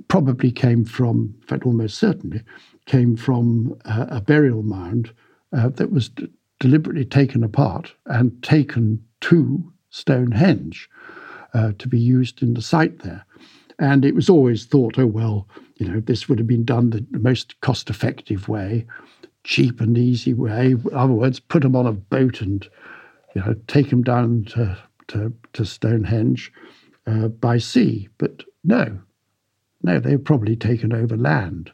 [0.09, 2.43] probably came from, in fact, almost certainly,
[2.87, 5.13] came from uh, a burial mound
[5.53, 6.29] uh, that was d-
[6.59, 10.89] deliberately taken apart and taken to Stonehenge
[11.55, 13.25] uh, to be used in the site there.
[13.81, 17.05] And it was always thought, oh, well, you know, this would have been done the,
[17.19, 18.87] most cost effective way
[19.45, 20.73] cheap and easy way.
[20.73, 22.69] In other words, put them on a boat and
[23.35, 24.79] you know take them down to
[25.09, 26.53] to, to Stonehenge
[27.07, 28.09] uh, by sea.
[28.19, 29.01] But no,
[29.83, 31.73] no, they were probably taken over land,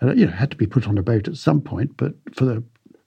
[0.00, 1.96] and you know had to be put on a boat at some point.
[1.96, 2.62] But for the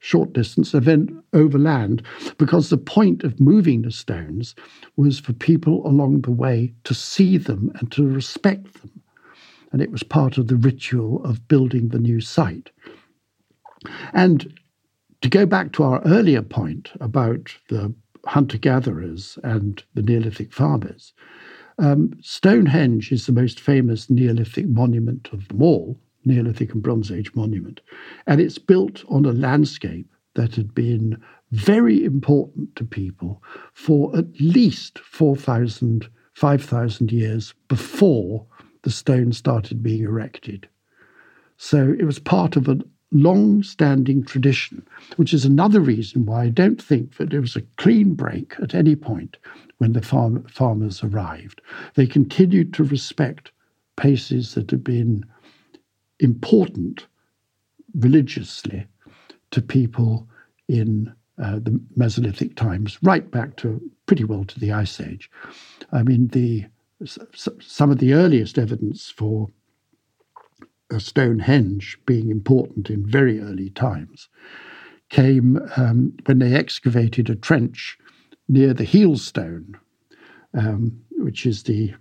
[0.06, 2.04] short distance, then overland,
[2.38, 4.54] because the point of moving the stones
[4.98, 9.02] was for people along the way to see them and to respect them.
[9.72, 12.70] And it was part of the ritual of building the new site.
[14.14, 14.54] And
[15.22, 17.92] to go back to our earlier point about the
[18.28, 21.14] hunter gatherers and the Neolithic farmers,
[21.80, 27.34] um, Stonehenge is the most famous Neolithic monument of them all, Neolithic and Bronze Age
[27.36, 27.82] monument.
[28.28, 31.22] And it's built on a landscape that had been
[31.52, 33.42] very important to people
[33.74, 38.46] for at least 4,000, 5,000 years before
[38.84, 40.68] the stone started being erected.
[41.58, 42.80] So it was part of a
[43.12, 47.62] long standing tradition, which is another reason why I don't think that there was a
[47.78, 49.38] clean break at any point
[49.78, 51.62] when the farm, farmers arrived.
[51.96, 53.52] They continued to respect
[53.96, 55.26] places that had been
[56.20, 57.08] important
[57.94, 58.88] religiously
[59.52, 60.28] to people
[60.68, 65.30] in uh, the Mesolithic times, right back to pretty well to the Ice Age.
[65.92, 66.66] I mean, the
[67.60, 69.50] some of the earliest evidence for
[70.98, 74.30] Stonehenge being important in very early times
[75.10, 77.98] came um, when they excavated a trench
[78.48, 79.76] near the Heelstone,
[80.54, 81.94] um, which is the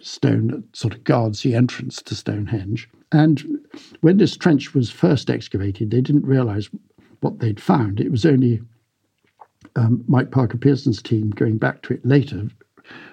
[0.00, 2.88] stone that sort of guards the entrance to Stonehenge.
[3.12, 3.60] And
[4.00, 6.68] when this trench was first excavated, they didn't realize
[7.20, 8.00] what they'd found.
[8.00, 8.60] It was only
[9.76, 12.48] um, Mike Parker Pearson's team going back to it later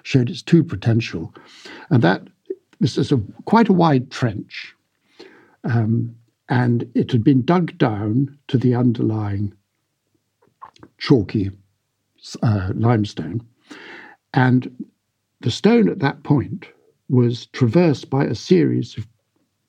[0.02, 1.34] showed its true potential.
[1.90, 2.22] And that
[2.80, 4.74] this is a quite a wide trench,
[5.64, 6.14] um,
[6.48, 9.54] and it had been dug down to the underlying
[10.98, 11.50] chalky
[12.42, 13.46] uh, limestone,
[14.32, 14.70] and
[15.44, 16.68] the stone at that point
[17.10, 19.06] was traversed by a series of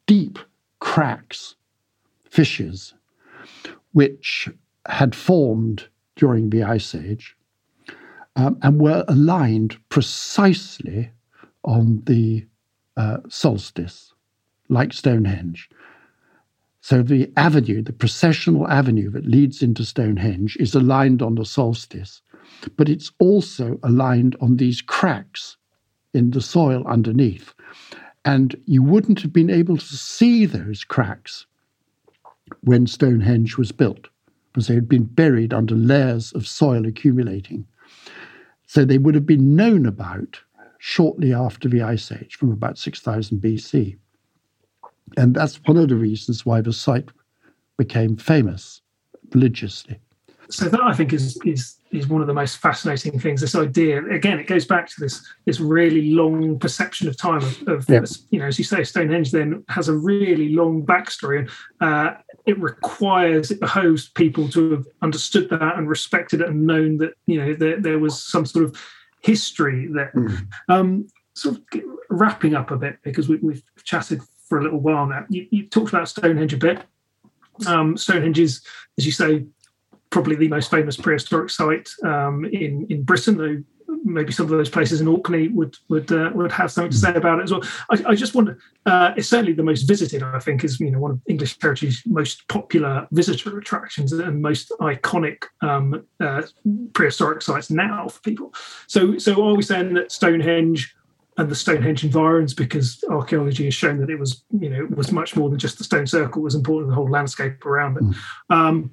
[0.07, 0.39] deep
[0.79, 1.55] cracks,
[2.23, 2.93] fissures,
[3.91, 4.47] which
[4.87, 7.35] had formed during the Ice Age
[8.37, 11.11] um, and were aligned precisely
[11.65, 12.45] on the
[12.95, 14.13] uh, solstice,
[14.69, 15.69] like Stonehenge.
[16.79, 22.21] So the avenue, the processional avenue that leads into Stonehenge, is aligned on the solstice,
[22.77, 25.57] but it's also aligned on these cracks
[26.15, 27.53] in the soil underneath.
[28.23, 31.45] And you wouldn't have been able to see those cracks
[32.61, 34.07] when Stonehenge was built,
[34.51, 37.67] because they had been buried under layers of soil accumulating.
[38.65, 40.39] So they would have been known about
[40.79, 43.97] shortly after the Ice Age, from about 6000 BC.
[45.17, 47.09] And that's one of the reasons why the site
[47.77, 48.81] became famous
[49.33, 49.99] religiously.
[50.49, 53.41] So that I think is is is one of the most fascinating things.
[53.41, 57.67] This idea, again, it goes back to this this really long perception of time of,
[57.67, 57.87] of
[58.29, 61.49] you know, as you say, Stonehenge then has a really long backstory, and
[61.81, 62.13] uh,
[62.45, 67.13] it requires it behoves people to have understood that and respected it and known that
[67.25, 68.75] you know there, there was some sort of
[69.21, 70.11] history there.
[70.15, 70.47] Mm.
[70.69, 75.05] Um, sort of wrapping up a bit because we, have chatted for a little while
[75.05, 75.25] now.
[75.29, 76.81] You, you talked about Stonehenge a bit.
[77.67, 78.61] Um, Stonehenge is,
[78.97, 79.45] as you say,
[80.15, 83.37] probably the most famous prehistoric site um, in in Britain.
[83.37, 83.61] Though
[84.05, 87.13] maybe some of those places in Orkney would would uh, would have something to say
[87.13, 87.63] about it as well.
[87.91, 88.57] I, I just wonder.
[88.85, 90.23] Uh, it's certainly the most visited.
[90.23, 94.71] I think is you know one of English Heritage's most popular visitor attractions and most
[94.79, 96.43] iconic um, uh,
[96.93, 98.53] prehistoric sites now for people.
[98.87, 100.95] So so are we saying that Stonehenge?
[101.37, 105.11] and the Stonehenge environs because archaeology has shown that it was, you know, it was
[105.11, 106.41] much more than just the stone circle.
[106.41, 108.03] It was important the whole landscape around it.
[108.03, 108.15] Mm.
[108.55, 108.91] Um,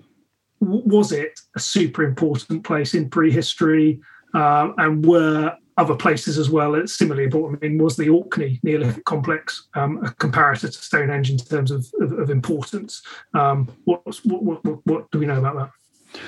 [0.62, 4.00] was it a super important place in prehistory?
[4.34, 7.62] Uh, and were other places as well similarly important?
[7.62, 11.86] I mean, was the Orkney Neolithic complex um, a comparator to Stonehenge in terms of,
[12.00, 13.02] of, of importance?
[13.34, 16.20] Um, what, what, what, what, do we know about that?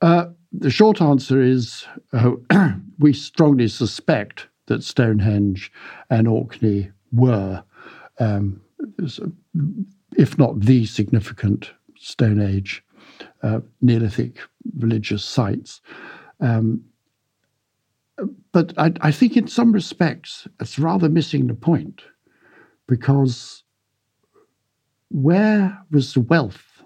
[0.00, 2.32] Uh, the short answer is uh,
[2.98, 5.72] we strongly suspect that Stonehenge
[6.08, 7.62] and Orkney were,
[8.20, 8.62] um,
[10.16, 12.82] if not the significant Stone Age
[13.42, 14.38] uh, Neolithic
[14.78, 15.80] religious sites.
[16.40, 16.84] Um,
[18.52, 22.02] but I, I, think in some respects it's rather missing the point
[22.86, 23.64] because
[25.10, 26.82] where was the wealth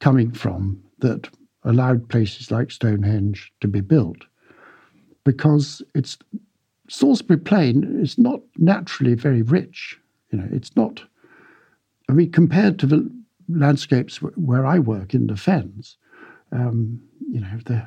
[0.00, 1.28] coming from that
[1.62, 4.24] allowed places like Stonehenge to be built?
[5.26, 6.16] because it's
[6.88, 9.98] Salisbury Plain is not naturally very rich.
[10.30, 11.02] You know, it's not.
[12.08, 13.10] I mean, compared to the
[13.48, 15.96] landscapes where I work in the fens,
[16.52, 17.84] um, you know, the,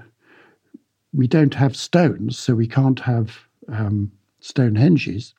[1.14, 5.34] we don't have stones, so we can't have um, stone henges,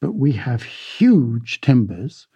[0.00, 2.26] but we have huge timbers,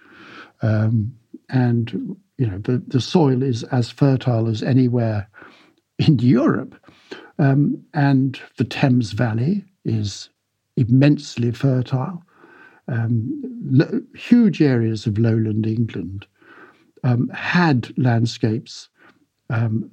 [0.63, 1.15] um,
[1.49, 5.29] and you know, the, the soil is as fertile as anywhere
[5.99, 6.75] in Europe.
[7.39, 10.31] Um, and the Thames Valley is
[10.77, 12.23] immensely fertile.
[12.89, 16.27] Um, huge areas of lowland England
[17.05, 18.89] um, had landscapes,
[19.51, 19.91] um,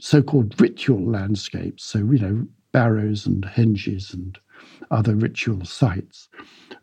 [0.00, 4.38] so called ritual landscapes, so, you know, barrows and henges and
[4.90, 6.28] other ritual sites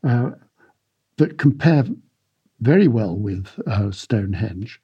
[0.04, 0.32] uh,
[1.18, 1.84] that compare
[2.62, 4.80] very well with uh, Stonehenge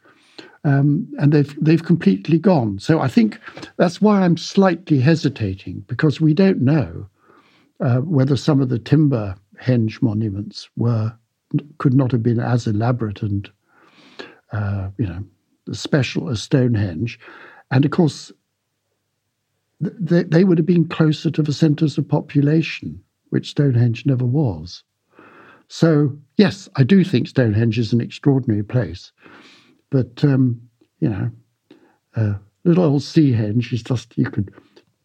[0.64, 2.80] um, and they've they've completely gone.
[2.80, 3.40] So I think
[3.78, 7.08] that's why I'm slightly hesitating because we don't know
[7.80, 11.14] uh, whether some of the timber henge monuments were
[11.78, 13.50] could not have been as elaborate and
[14.52, 15.24] uh, you know
[15.74, 17.20] special as Stonehenge,
[17.72, 18.32] and of course
[19.80, 24.84] they, they would have been closer to the centres of population, which Stonehenge never was.
[25.68, 29.12] So yes, I do think Stonehenge is an extraordinary place.
[29.90, 30.62] But um,
[31.00, 31.32] you know,
[32.16, 34.54] a little old Seahenge is just you could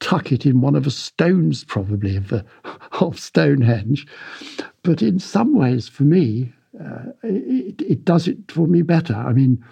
[0.01, 2.45] tuck it in one of the stones probably of the
[3.01, 4.07] of Stonehenge.
[4.82, 9.14] But in some ways, for me, uh, it, it does it for me better.
[9.14, 9.64] I mean,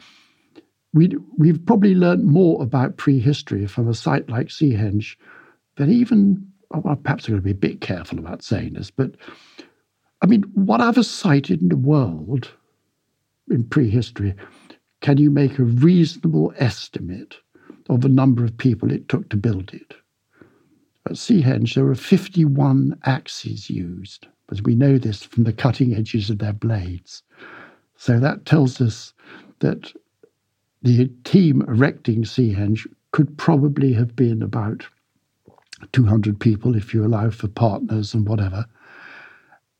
[0.92, 5.16] we we've probably learned more about prehistory from a site like Seahenge
[5.76, 9.16] than even well, perhaps I'm going to be a bit careful about saying this, but
[10.22, 12.50] I mean, what other site in the world
[13.50, 14.34] in prehistory
[15.00, 17.36] can you make a reasonable estimate
[17.88, 19.94] of the number of people it took to build it?
[21.06, 26.28] At Seahenge, there were 51 axes used, but we know this from the cutting edges
[26.28, 27.22] of their blades.
[27.96, 29.14] So that tells us
[29.60, 29.92] that
[30.82, 34.84] the team erecting Seahenge could probably have been about
[35.92, 38.66] 200 people if you allow for partners and whatever.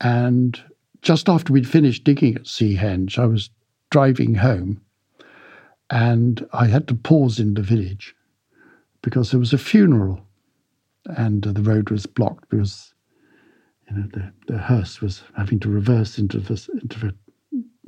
[0.00, 0.62] And
[1.02, 3.50] just after we'd finished digging at Seahenge, I was
[3.90, 4.80] driving home
[5.90, 8.14] and I had to pause in the village
[9.02, 10.20] because there was a funeral
[11.06, 12.94] and the road was blocked because
[13.90, 17.14] you know the, the hearse was having to reverse into the, into the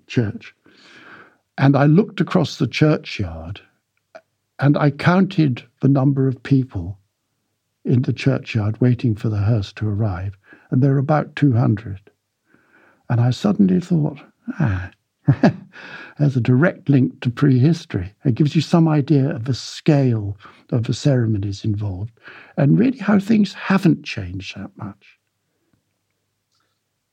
[0.06, 0.54] church.
[1.58, 3.60] And I looked across the churchyard
[4.58, 6.98] and I counted the number of people
[7.84, 10.36] in the churchyard waiting for the hearse to arrive,
[10.70, 12.00] and there were about 200.
[13.10, 14.20] And I suddenly thought,
[14.60, 14.90] ah,
[16.18, 18.14] there's a direct link to prehistory.
[18.24, 20.36] It gives you some idea of the scale
[20.70, 22.12] of the ceremonies involved
[22.56, 25.18] and really how things haven't changed that much.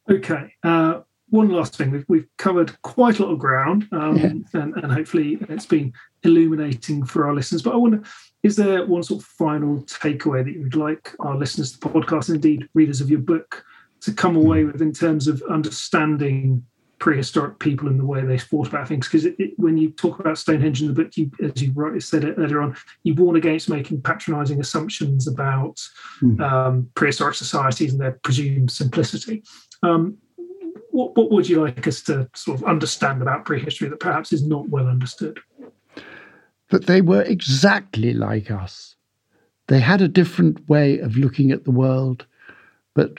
[0.09, 0.53] Okay.
[0.63, 1.91] Uh, one last thing.
[1.91, 4.61] We've, we've covered quite a lot of ground, um, yeah.
[4.61, 5.93] and, and hopefully it's been
[6.23, 7.61] illuminating for our listeners.
[7.61, 8.01] But I wonder,
[8.41, 11.89] is there one sort of final takeaway that you would like our listeners to the
[11.89, 13.63] podcast, and indeed readers of your book,
[14.01, 16.65] to come away with in terms of understanding
[16.99, 19.07] prehistoric people and the way they thought about things.
[19.07, 22.35] Because when you talk about Stonehenge in the book, you, as you rightly said it
[22.37, 25.79] earlier on, you warn against making patronising assumptions about
[26.21, 26.41] mm.
[26.41, 29.43] um, prehistoric societies and their presumed simplicity.
[29.83, 30.17] Um,
[30.91, 34.45] what, what would you like us to sort of understand about prehistory that perhaps is
[34.45, 35.39] not well understood?
[36.69, 38.95] That they were exactly like us.
[39.67, 42.25] They had a different way of looking at the world,
[42.95, 43.11] but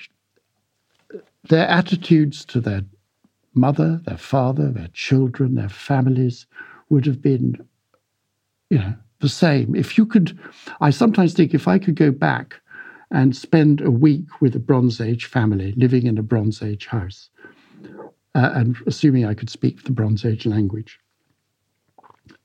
[1.49, 2.83] their attitudes to their
[3.55, 6.47] mother, their father, their children, their families
[6.89, 7.57] would have been,
[8.69, 9.75] you know, the same.
[9.75, 10.39] If you could,
[10.81, 12.61] I sometimes think if I could go back
[13.11, 17.31] and spend a week with a Bronze Age family living in a Bronze Age house,
[18.35, 20.99] uh, and assuming I could speak the Bronze Age language,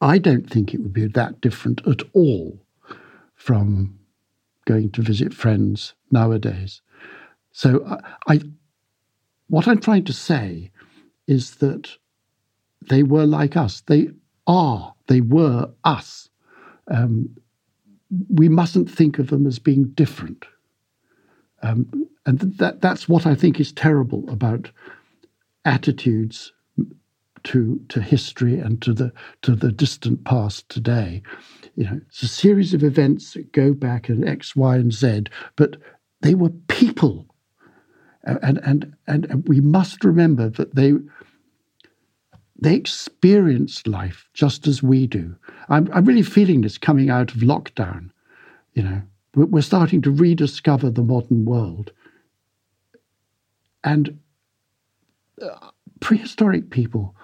[0.02, 2.60] I don't think it would be that different at all
[3.36, 4.00] from
[4.66, 6.82] going to visit friends nowadays.
[7.52, 8.42] So uh, I,
[9.48, 10.72] what I'm trying to say
[11.28, 11.90] is that
[12.90, 13.82] they were like us.
[13.82, 14.10] They
[14.48, 16.30] are, they were us.
[16.90, 17.36] Um,
[18.30, 20.46] we mustn't think of them as being different.
[21.62, 24.72] Um, and that, that's what I think is terrible about
[25.64, 26.54] attitudes
[27.46, 31.22] to, to history and to the, to the distant past today.
[31.76, 35.26] You know, it's a series of events that go back in X, Y, and Z,
[35.56, 35.78] but
[36.22, 37.28] they were people.
[38.24, 40.94] And, and, and we must remember that they,
[42.60, 45.36] they experienced life just as we do.
[45.70, 48.10] I'm, I'm really feeling this coming out of lockdown.
[48.74, 49.02] You know,
[49.36, 51.92] we're starting to rediscover the modern world.
[53.84, 54.20] And
[55.42, 55.70] uh,
[56.00, 57.16] prehistoric people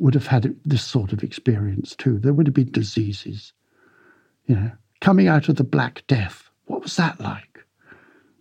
[0.00, 2.18] would have had this sort of experience too.
[2.18, 3.52] There would have been diseases,
[4.46, 6.48] you know, coming out of the Black Death.
[6.66, 7.64] What was that like?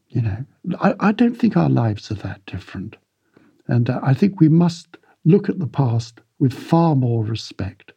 [0.10, 0.46] You know,
[0.80, 2.96] I, I don't think our lives are that different.
[3.68, 7.92] And uh, I think we must look at the past with far more respect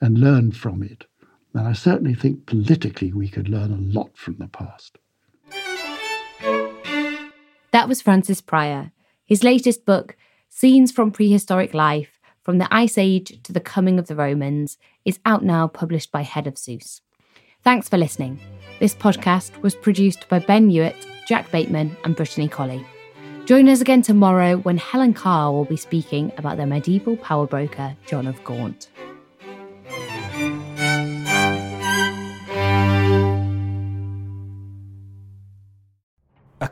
[0.00, 1.06] and learn from it.
[1.54, 4.98] And I certainly think politically we could learn a lot from the past.
[7.72, 8.92] That was Francis Pryor.
[9.24, 10.16] His latest book,
[10.48, 15.20] Scenes from Prehistoric Life From the Ice Age to the Coming of the Romans, is
[15.24, 17.00] out now, published by Head of Zeus.
[17.62, 18.40] Thanks for listening.
[18.80, 22.84] This podcast was produced by Ben Hewitt, Jack Bateman, and Brittany Colley.
[23.44, 27.96] Join us again tomorrow when Helen Carr will be speaking about the medieval power broker
[28.06, 28.88] John of Gaunt.